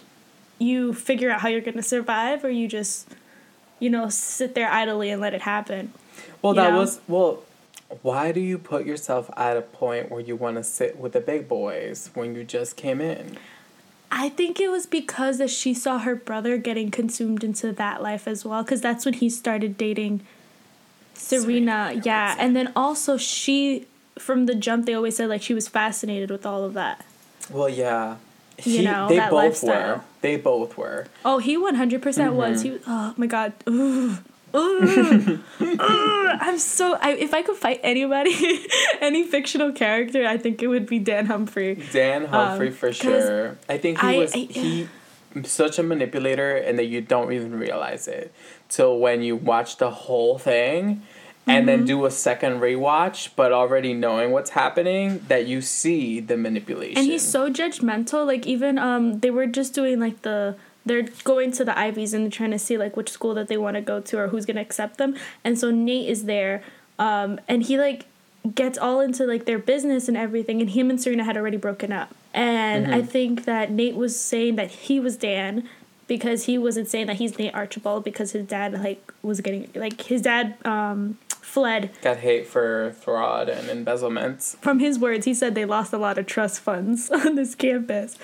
[0.58, 3.08] you figure out how you're going to survive or you just
[3.80, 5.94] you know sit there idly and let it happen.
[6.42, 6.80] Well, You that know?
[6.80, 7.44] was well.
[8.04, 11.20] Why do you put yourself at a point where you want to sit with the
[11.20, 13.40] big boys when you just came in?
[14.12, 18.28] I think it was because that she saw her brother getting consumed into that life
[18.28, 20.22] as well, because that's when he started dating
[21.14, 21.90] Serena.
[21.90, 23.86] Serena, yeah, and then also she,
[24.18, 27.06] from the jump, they always said like she was fascinated with all of that.
[27.50, 28.18] Well, yeah.
[28.64, 29.98] You know, they that both lifestyle.
[29.98, 30.04] were.
[30.22, 31.08] They both were.
[31.24, 32.64] Oh, he one hundred percent was.
[32.64, 32.76] Mm-hmm.
[32.76, 32.82] He.
[32.88, 33.54] Oh my god.
[33.70, 34.18] Ooh.
[34.56, 35.40] Ooh.
[35.62, 36.28] Ooh.
[36.42, 36.98] I'm so.
[37.02, 38.66] I, if I could fight anybody,
[39.02, 41.84] any fictional character, I think it would be Dan Humphrey.
[41.92, 43.58] Dan Humphrey Um, for sure.
[43.68, 44.88] I think he I- was I- he
[45.44, 48.34] such a manipulator and that you don't even realize it
[48.68, 51.04] till when you watch the whole thing
[51.46, 56.36] and then do a second rewatch but already knowing what's happening that you see the
[56.36, 58.26] manipulation And he's so judgmental.
[58.26, 60.56] Like even um, they were just doing like the
[60.90, 63.58] they're going to the Ivies and they're trying to see like which school that they
[63.58, 65.16] want to go to or who's gonna accept them.
[65.44, 66.64] And so Nate is there,
[66.98, 68.08] um, and he like
[68.56, 70.62] gets all into like their business and everything.
[70.62, 72.16] And him and Serena had already broken up.
[72.34, 75.68] And I think that Nate was saying that he was Dan
[76.08, 80.02] because he wasn't saying that he's Nate Archibald because his dad like was getting like
[80.02, 85.56] his dad um fled got hate for fraud and embezzlement from his words, he said
[85.56, 88.18] they lost a lot of trust funds on this campus.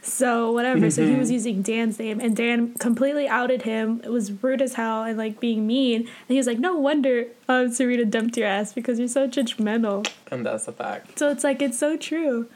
[0.00, 0.90] So whatever.
[0.90, 4.00] So he was using Dan's name, and Dan completely outed him.
[4.02, 6.00] It was rude as hell and like being mean.
[6.02, 10.08] And he was like, "No wonder um, Serena dumped your ass because you're so judgmental."
[10.30, 12.48] and that's a fact So it's like it's so true.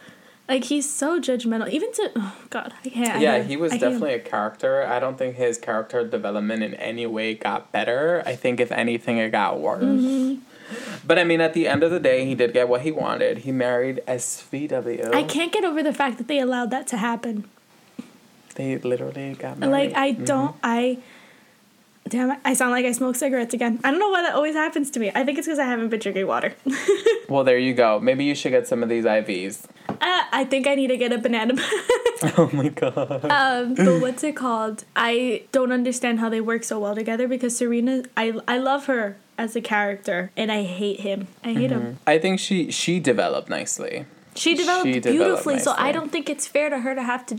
[0.49, 1.69] Like he's so judgmental.
[1.71, 3.17] Even to oh god, I can't.
[3.17, 6.63] I yeah can't- he was I definitely a character i don't think his character development
[6.63, 10.43] in any way got better i think if anything it got worse Mm-hmm.
[11.07, 13.39] but i mean at the end of the day he did get what he wanted
[13.39, 17.45] he married svw I can't get over the fact that they allowed that to happen.
[18.55, 20.27] they literally got married Like I Mhm.
[20.27, 20.99] don't I
[22.09, 23.81] damn it, I sound like I smoke cigarettes again.
[23.85, 25.11] I don't know why that always happens to me.
[25.15, 26.55] I think it's because I haven't been drinking water.
[27.29, 30.67] well there you go maybe you should get some of these ivs uh, I think
[30.67, 31.55] I need to get a banana.
[32.39, 34.85] oh my god um, but what's it called?
[34.95, 39.17] I don't understand how they work so well together because Serena, I I love her
[39.39, 41.29] as a character and I hate him.
[41.45, 41.99] I hate him.
[42.07, 46.29] i think she she developed nicely She developed She developed beautifully, so I don't think
[46.29, 47.39] it's fair to her to have to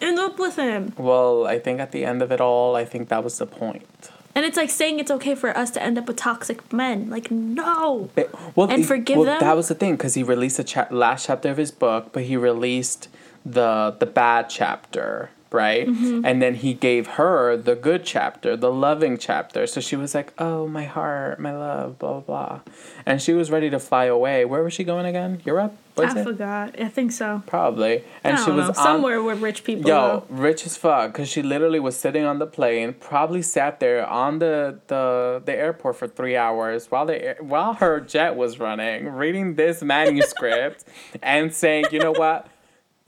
[0.00, 0.92] end up with him.
[0.96, 4.10] well i think at the end of it all i think that was the point.
[4.32, 7.10] And it's like saying it's okay for us to end up with toxic men.
[7.10, 8.10] Like no.
[8.14, 9.40] But- well, And forgive well, them?
[9.40, 12.22] That was the thing because he released the cha- last chapter of his book, but
[12.22, 13.08] he released
[13.44, 15.86] the the bad chapter, right?
[15.86, 16.24] Mm-hmm.
[16.24, 19.66] And then he gave her the good chapter, the loving chapter.
[19.66, 22.60] So she was like, "Oh, my heart, my love, blah blah blah,"
[23.06, 24.44] and she was ready to fly away.
[24.44, 25.40] Where was she going again?
[25.44, 25.74] Europe?
[25.96, 26.24] Was I it?
[26.24, 26.80] forgot.
[26.80, 27.42] I think so.
[27.46, 28.04] Probably.
[28.24, 30.24] And she was on- somewhere where rich people Yo, go.
[30.30, 34.38] rich as fuck, cause she literally was sitting on the plane, probably sat there on
[34.38, 39.56] the the, the airport for three hours while the while her jet was running, reading
[39.56, 40.84] this manuscript,
[41.22, 42.46] and saying, you know what,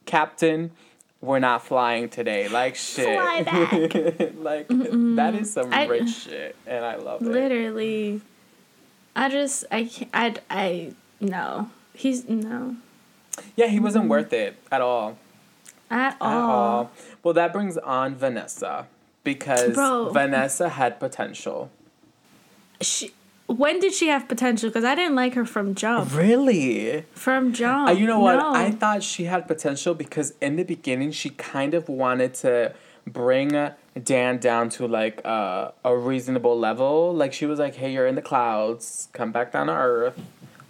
[0.05, 0.72] Captain,
[1.23, 2.49] we're not flying today.
[2.49, 3.07] Like shit.
[3.18, 3.43] Fly
[4.18, 4.33] back.
[4.37, 7.29] like that is some I- rich shit, and I love it.
[7.29, 8.20] Literally.
[9.16, 11.70] I just I can't I I no.
[11.95, 12.77] He's no.
[13.57, 15.16] Yeah, he wasn't worth it at all.
[15.91, 16.51] At At all.
[16.51, 16.91] all.
[17.23, 18.87] Well, that brings on Vanessa
[19.25, 20.11] because Bro.
[20.11, 21.70] Vanessa had potential.
[22.81, 23.12] She
[23.57, 24.69] when did she have potential?
[24.71, 26.15] Because I didn't like her from jump.
[26.15, 27.05] Really?
[27.15, 27.89] From jump.
[27.89, 28.37] Uh, you know what?
[28.37, 28.53] No.
[28.55, 32.73] I thought she had potential because in the beginning she kind of wanted to
[33.07, 33.49] bring
[34.03, 37.15] Dan down to like uh, a reasonable level.
[37.15, 39.09] Like she was like, "Hey, you're in the clouds.
[39.13, 40.19] Come back down to earth."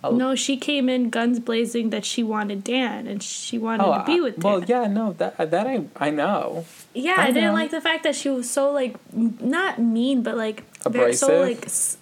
[0.04, 4.02] I'll- No, she came in guns blazing that she wanted Dan and she wanted to
[4.04, 4.52] be with Dan.
[4.52, 6.64] Oh, well, yeah, no, that that I I know.
[6.94, 7.52] Yeah, I I, didn't know.
[7.52, 11.64] like the fact that she was so like not mean, but like very so like.
[11.66, 11.98] s-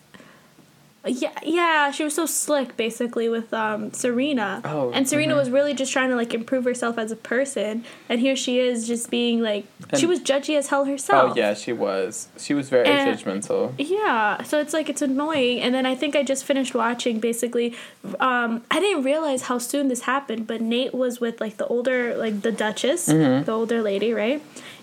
[1.07, 4.61] Yeah, yeah, she was so slick basically with um Serena.
[4.67, 8.21] Oh, and Serena was really just trying to like improve herself as a person, and
[8.21, 9.65] here she is just being like
[9.97, 11.33] she was judgy as hell herself.
[11.33, 12.29] Oh yeah, she was.
[12.39, 13.73] She was very And- judgmental.
[13.79, 15.61] Yeah, so it's like it's annoying.
[15.61, 17.75] And then I think I just finished watching basically.
[18.21, 22.15] Um, I didn't realize how soon this happened, but Nate was with like the older,
[22.19, 23.45] like the Duchess, Mm-hmm.
[23.45, 24.43] the older lady, right?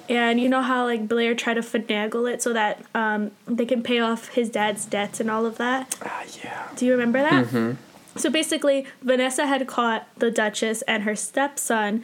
[0.10, 3.84] And you know how like Blair tried to finagle it so that um, they can
[3.84, 5.95] pay off his dad's debts and all of that.
[6.01, 6.70] Ah, yeah.
[6.76, 7.47] Do you remember that?
[7.47, 7.74] Mm-hmm.
[8.18, 12.03] So basically, Vanessa had caught the Duchess and her stepson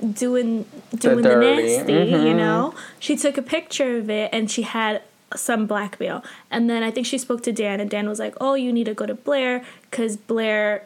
[0.00, 1.92] doing doing the, dirty, nasty.
[1.92, 2.36] You mhm.
[2.36, 5.02] know, she took a picture of it and she had
[5.36, 6.24] some blackmail.
[6.50, 8.84] And then I think she spoke to Dan, and Dan was like, "Oh, you need
[8.84, 10.84] to go to Blair because Blair."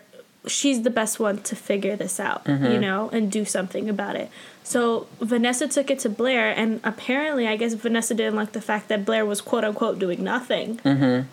[0.49, 2.43] She's the best one to figure this out,
[2.73, 4.31] you know, and do something about it.
[4.65, 8.89] So Vanessa took it to Blair, and apparently, I guess Vanessa didn't like the fact
[8.89, 10.81] that Blair was quote unquote doing nothing.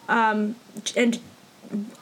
[0.07, 0.55] Um
[0.95, 1.19] and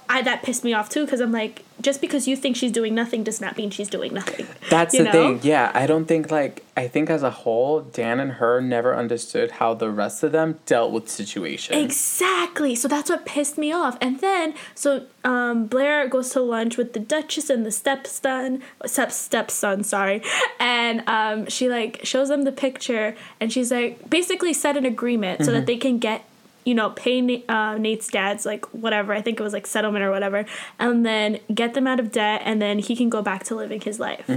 [0.10, 2.96] I that pissed me off too because I'm like, just because you think she's doing
[2.96, 4.48] nothing does not mean she's doing nothing.
[4.70, 5.12] That's the know?
[5.12, 5.40] thing.
[5.44, 9.52] Yeah, I don't think like I think as a whole, Dan and her never understood
[9.52, 11.84] how the rest of them dealt with situations.
[11.84, 12.76] Exactly.
[12.76, 13.98] So that's what pissed me off.
[14.02, 19.12] And then so um, Blair goes to lunch with the Duchess and the stepson, step
[19.12, 20.22] stepson, sorry,
[20.60, 25.46] and um, she like shows them the picture, and she's like basically set an agreement
[25.46, 26.26] so that they can get.
[26.66, 29.14] You know, pay uh, Nate's dad's like whatever.
[29.14, 30.46] I think it was like settlement or whatever,
[30.80, 33.82] and then get them out of debt, and then he can go back to living
[33.82, 34.30] his life.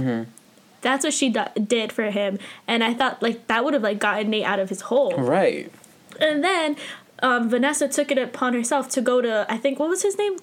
[0.81, 3.99] That's what she do- did for him, and I thought like that would have like
[3.99, 5.15] gotten Nate out of his hole.
[5.17, 5.71] Right.
[6.19, 6.75] And then
[7.21, 10.37] um, Vanessa took it upon herself to go to I think what was his name?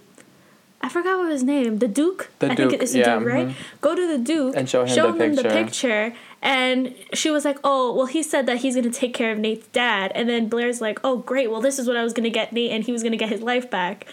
[0.81, 1.79] I forgot what his name.
[1.79, 2.31] The Duke.
[2.41, 3.49] The I think Duke, it's the Duke, right?
[3.49, 3.55] mhm.
[3.81, 5.51] Go to the Duke And show him the picture.
[5.51, 6.15] picture.
[6.43, 9.67] And she was like, "Oh, well, he said that he's gonna take care of Nate's
[9.69, 11.51] dad." And then Blair's like, "Oh, great.
[11.51, 13.41] Well, this is what I was gonna get Nate, and he was gonna get his
[13.41, 14.05] life back."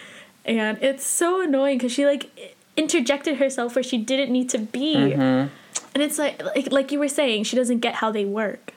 [0.46, 4.96] And it's so annoying because she like interjected herself where she didn't need to be.
[4.96, 5.20] Mm-hmm.
[5.94, 8.74] And it's like, like, like you were saying, she doesn't get how they work.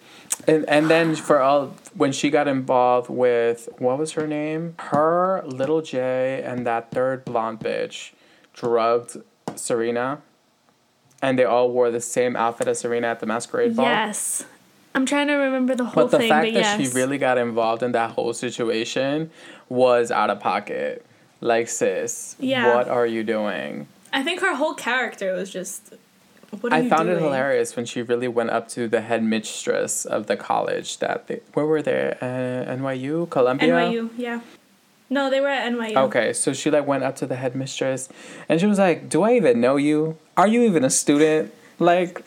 [0.46, 4.74] And and then for all when she got involved with what was her name?
[4.78, 8.12] Her, Little J, and that third blonde bitch
[8.52, 9.16] drugged
[9.54, 10.20] Serena.
[11.22, 13.86] And they all wore the same outfit as Serena at the masquerade ball.
[13.86, 14.44] Yes.
[14.94, 16.02] I'm trying to remember the whole thing.
[16.04, 16.92] But the thing, fact but that yes.
[16.92, 19.30] she really got involved in that whole situation
[19.68, 21.04] was out of pocket.
[21.40, 22.76] Like, sis, Yeah.
[22.76, 23.88] what are you doing?
[24.12, 25.94] I think her whole character was just.
[26.70, 30.98] I found it hilarious when she really went up to the headmistress of the college
[30.98, 32.16] that they, where were they?
[32.20, 33.68] Uh, NYU, Columbia.
[33.74, 34.40] NYU, yeah.
[35.10, 35.96] No, they were at NYU.
[36.06, 38.08] Okay, so she like went up to the headmistress,
[38.48, 40.16] and she was like, "Do I even know you?
[40.36, 41.52] Are you even a student?
[41.78, 42.26] Like,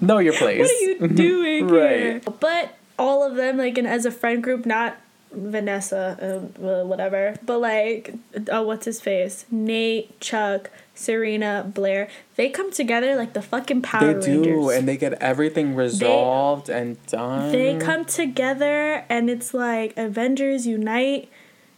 [0.00, 0.60] know your place."
[1.00, 2.00] What are you doing Right.
[2.00, 2.20] here?
[2.40, 4.96] But all of them, like, and as a friend group, not
[5.36, 9.44] Vanessa, um, well, whatever, but like, uh, oh, what's his face?
[9.50, 12.08] Nate, Chuck, Serena, Blair.
[12.36, 14.78] They come together like the fucking Power They do, Rangers.
[14.78, 17.52] and they get everything resolved and done.
[17.52, 21.28] they come together and it's like Avengers unite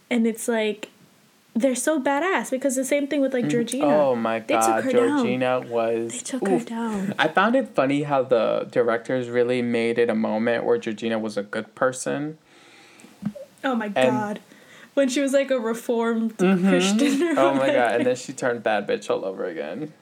[0.09, 0.89] and it's like
[1.55, 3.87] they're so badass because the same thing with like mm, Georgina.
[3.87, 5.17] Oh my They god, her down.
[5.17, 6.11] Georgina was.
[6.13, 7.13] They took her down.
[7.19, 11.35] I found it funny how the directors really made it a moment where Georgina was
[11.37, 12.37] a good person.
[13.63, 14.39] Oh my god.
[14.93, 18.63] When she was like a reformed Christian or Oh my god, and then she turned
[18.63, 19.93] bad bitch all over again.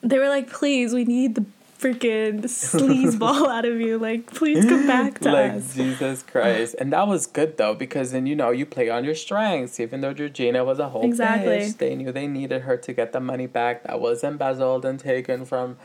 [0.00, 1.44] They were like, please, we need the
[1.78, 3.98] freaking sleazeball out of you.
[3.98, 5.74] Like, please come back to like us.
[5.74, 9.14] Jesus Christ, and that was good though because then you know you play on your
[9.14, 9.80] strengths.
[9.80, 11.58] Even though Georgina was a whole Exactly.
[11.58, 14.98] bitch, they knew they needed her to get the money back that was embezzled and
[15.00, 15.76] taken from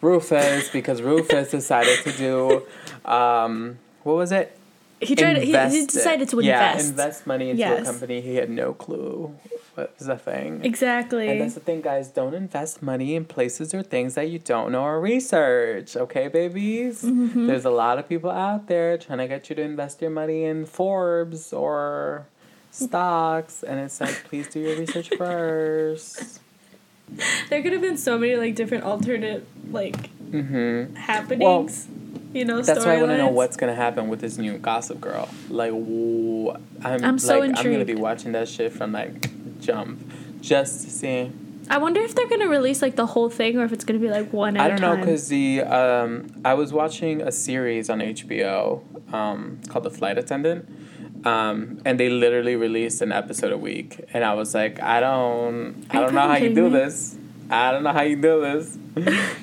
[0.00, 4.56] Rufus because Rufus decided to do, um, what was it?
[5.00, 5.38] He tried.
[5.38, 6.84] He, he decided to invest.
[6.84, 7.26] yeah, invest.
[7.26, 7.82] money into Yes.
[7.82, 9.34] a company he had no clue
[9.74, 10.62] what was the thing.
[10.64, 11.28] Exactly.
[11.28, 12.08] And that's the thing, guys.
[12.08, 15.96] Don't invest money in places or things that you don't know or research.
[15.96, 17.02] Okay, babies?
[17.02, 17.46] Mm-hmm.
[17.46, 20.44] There's a lot of people out there trying to get you to invest your money
[20.44, 22.26] in Forbes or
[22.72, 23.62] stocks.
[23.62, 26.40] And it's like, please do your research first.
[27.48, 30.94] there could have been so many like different alternate like Mm-hmm.
[30.94, 31.88] happenings.
[32.32, 34.58] You know, That's why I want to know what's going to happen with this new
[34.58, 35.28] Gossip Girl.
[35.48, 40.12] Like, I'm, I'm so like, I'm going to be watching that shit from, like, jump.
[40.40, 41.32] Just to see.
[41.68, 44.08] I wonder if they're gonna release like the whole thing or if it's gonna be
[44.08, 48.00] like one at I don't know because the um, I was watching a series on
[48.00, 48.82] HBO
[49.14, 50.68] um, called The Flight Attendant,
[51.24, 55.86] um, and they literally released an episode a week, and I was like, I don't,
[55.90, 56.70] I don't know how you do me?
[56.70, 57.16] this.
[57.50, 58.78] I don't know how you do this.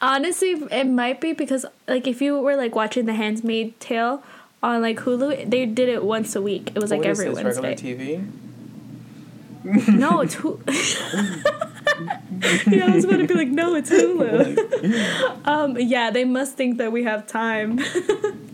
[0.00, 4.22] Honestly, it might be because like if you were like watching The Handmaid's Tale
[4.62, 6.72] on like Hulu, they did it once a week.
[6.74, 7.96] It was like What is every this, regular Wednesday.
[8.22, 9.88] TV?
[9.88, 10.60] No, it's Hulu.
[12.66, 15.40] yeah, I was about to be like, no, it's Hulu.
[15.46, 17.80] um, yeah, they must think that we have time.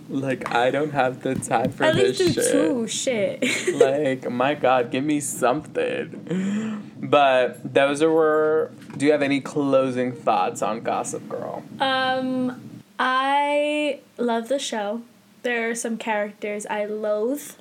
[0.08, 2.52] Like I don't have the time for At this least shit.
[2.52, 3.74] two shit.
[3.74, 10.12] like my god give me something but those are were do you have any closing
[10.12, 15.02] thoughts on gossip girl um, I love the show.
[15.42, 17.52] There are some characters I loathe,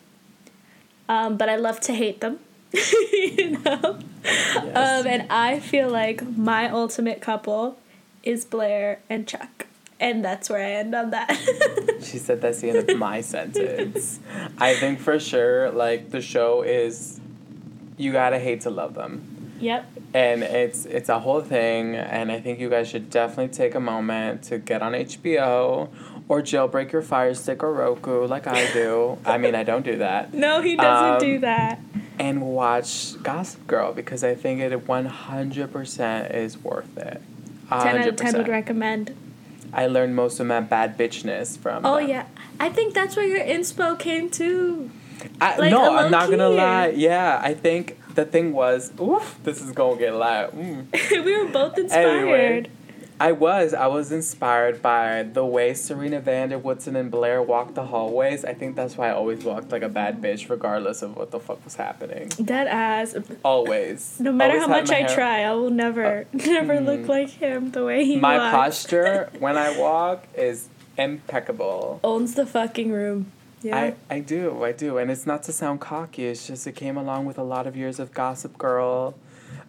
[1.09, 2.39] um, but I love to hate them.
[3.13, 3.99] you know.
[4.23, 5.01] yes.
[5.05, 7.77] Um, and I feel like my ultimate couple
[8.23, 9.67] is Blair and Chuck.
[9.99, 11.31] And that's where I end on that.
[12.01, 14.19] she said that's the end of my sentence
[14.59, 17.19] i think for sure like the show is
[17.97, 19.89] you gotta hate to love them yep.
[20.13, 23.79] and it's it's a whole thing and i think you guys should definitely take a
[23.79, 25.89] moment to get on hbo
[26.27, 29.97] or jailbreak your fire stick or roku like i do i mean i don't do
[29.97, 31.79] that No, he doesn't Um, do that.
[32.19, 37.21] And watch Gossip Girl because I think it 100% is worth it.
[37.69, 39.15] 10 out of 10 would recommend.
[39.73, 42.09] I learned most of my bad bitchness from Oh, them.
[42.09, 42.25] yeah.
[42.59, 44.89] I think that's where your inspo came too.
[45.41, 46.87] I, like, no, I'm not gonna lie.
[46.89, 50.51] Yeah, I think the thing was, oof, this is gonna get loud.
[50.51, 50.85] Mm.
[51.25, 52.07] we were both inspired.
[52.07, 52.69] Anyway.
[53.19, 53.73] I was.
[53.73, 58.43] I was inspired by the way Serena van der Woodsen and Blair walked the hallways.
[58.43, 61.39] I think that's why I always walked like a bad bitch, regardless of what the
[61.39, 62.29] fuck was happening.
[62.43, 63.15] Dead ass.
[63.43, 64.19] Always.
[64.19, 67.09] No matter Always how much I hair- try, I will never, never look mm-hmm.
[67.09, 68.53] like him the way he My walks.
[68.55, 71.99] posture when I walk is impeccable.
[72.03, 73.31] owns the fucking room.
[73.61, 73.77] Yeah.
[74.09, 74.97] I, I do, I do.
[74.97, 77.75] And it's not to sound cocky, it's just it came along with a lot of
[77.75, 79.15] years of Gossip Girl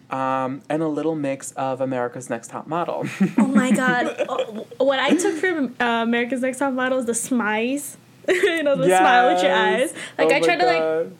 [0.09, 3.05] um, and a little mix of America's Next Top Model.
[3.37, 4.25] oh my god.
[4.29, 7.97] Oh, what I took from uh, America's Next Top Model is the smize.
[8.27, 9.93] you know, the smile with your eyes.
[10.17, 11.11] Like Oh I try to like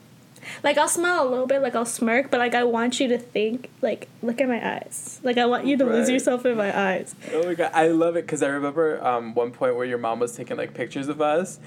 [0.62, 3.18] like I'll smile a little bit, like I'll smirk, but like I want you to
[3.18, 5.20] think, like, look at my eyes.
[5.22, 7.14] Like I want you to lose yourself in my eyes.
[7.32, 10.20] Oh my god, I love it because I remember um, one point where your mom
[10.20, 11.58] was taking like pictures of us,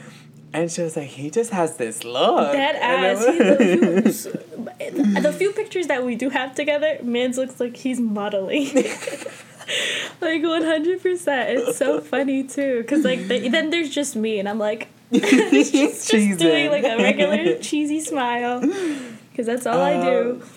[0.54, 3.26] and she was like, "He just has this look." That ass.
[3.26, 8.68] was- the, the few pictures that we do have together, Mans looks like he's modeling.
[10.22, 11.60] like one hundred percent.
[11.60, 16.10] It's so funny too, cause like the, then there's just me, and I'm like just,
[16.10, 18.62] just doing like a regular cheesy smile,
[19.36, 20.41] cause that's all I do.
[20.41, 20.49] Um,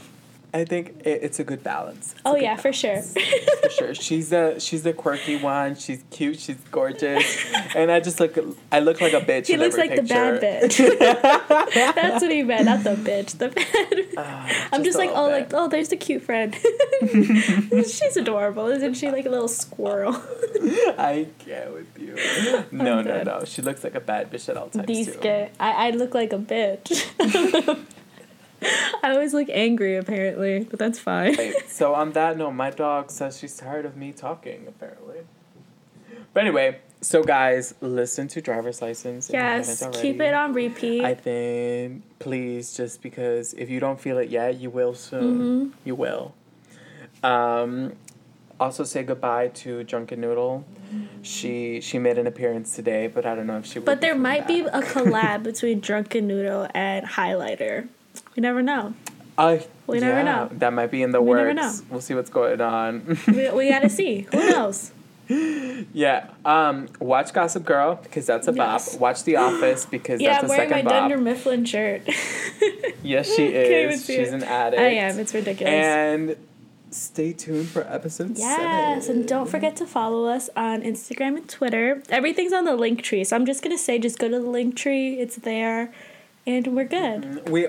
[0.54, 2.12] I think it, it's a good balance.
[2.12, 3.02] It's Oh good yeah, for sure.
[3.02, 3.94] for sure.
[3.94, 5.74] She's a she's a quirky one.
[5.74, 6.38] She's cute.
[6.38, 7.44] She's gorgeous,
[7.74, 8.38] and I just look
[8.70, 9.48] I look like a bitch.
[9.48, 10.04] He looks like picture.
[10.34, 10.98] the bad bitch.
[11.96, 13.36] That's what he meant, not the bitch.
[13.36, 14.06] The bad.
[14.16, 15.32] Ah, I'm just like, oh, bit.
[15.32, 16.54] like, oh, there's the cute friend.
[17.02, 19.10] She's adorable, isn't she?
[19.10, 20.14] Like a little squirrel.
[20.96, 22.14] I get with you.
[22.70, 23.44] No, no, no.
[23.44, 25.20] She looks like a bad bitch at all times These too.
[25.20, 25.54] get.
[25.58, 26.94] I, I look like a bitch.
[29.04, 31.36] I always look angry, apparently, but that's fine.
[31.36, 35.18] Right, so on that note, my dog says she's tired of me talking, apparently.
[36.32, 39.28] But anyway, so guys, listen to driver's license.
[39.30, 41.04] Yes, keep it on repeat.
[41.04, 45.38] I think please, just because if you don't feel it yet, you will soon.
[45.38, 45.78] Mm-hmm.
[45.84, 46.34] You will.
[47.22, 47.92] Um,
[48.58, 50.64] also say goodbye to Drunken Noodle.
[51.20, 53.80] She she made an appearance today, but I don't know if she.
[53.80, 57.88] will but there might be a collab between Drunken Noodle and Highlighter.
[58.36, 58.94] We never know.
[59.36, 60.48] Uh, We never know.
[60.52, 61.38] That might be in the We works.
[61.38, 61.72] never know.
[61.90, 63.18] We'll see what's going on.
[63.26, 64.26] We, we gotta see.
[64.32, 64.92] Who knows?
[65.92, 66.28] yeah.
[66.44, 66.88] Um.
[67.00, 68.80] Watch Gossip Girl because that's a bop.
[68.80, 68.96] Yes.
[68.98, 70.90] Watch The Office because Yeah, that's I'm a wearing my.
[70.90, 72.02] Dunder Mifflin shirt.
[73.02, 74.06] Yes, she is.
[74.06, 74.32] She's it.
[74.34, 74.80] an addict.
[74.80, 75.18] I am.
[75.18, 75.70] It's ridiculous.
[75.74, 76.36] And
[76.90, 79.16] stay tuned for episode Yes, seven.
[79.20, 82.02] and don't forget to follow us on Instagram and Twitter.
[82.08, 85.18] Everything's on the Linktree, so I'm just gonna say just go to the Linktree.
[85.18, 85.92] It's there,
[86.46, 87.46] and we're good.
[87.50, 87.66] We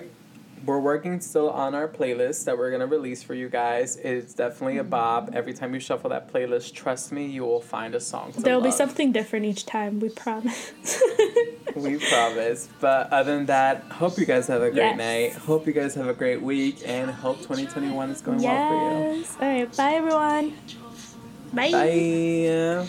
[0.65, 3.97] we're working still on our playlist that we're gonna release for you guys.
[3.97, 4.89] It's definitely a mm-hmm.
[4.89, 5.31] bob.
[5.33, 8.31] Every time you shuffle that playlist, trust me, you will find a song.
[8.33, 9.99] To There will be something different each time.
[9.99, 10.71] We promise.
[11.75, 12.69] We promise.
[12.79, 14.97] But other than that, hope you guys have a great Yes.
[14.97, 15.33] night.
[15.33, 19.19] Hope you guys have a great week, and hope 2021 is going well for you.
[19.19, 19.37] yes.
[19.41, 19.75] All right.
[19.75, 20.53] Bye, everyone.
[21.53, 21.71] Bye.
[21.71, 22.87] Bye.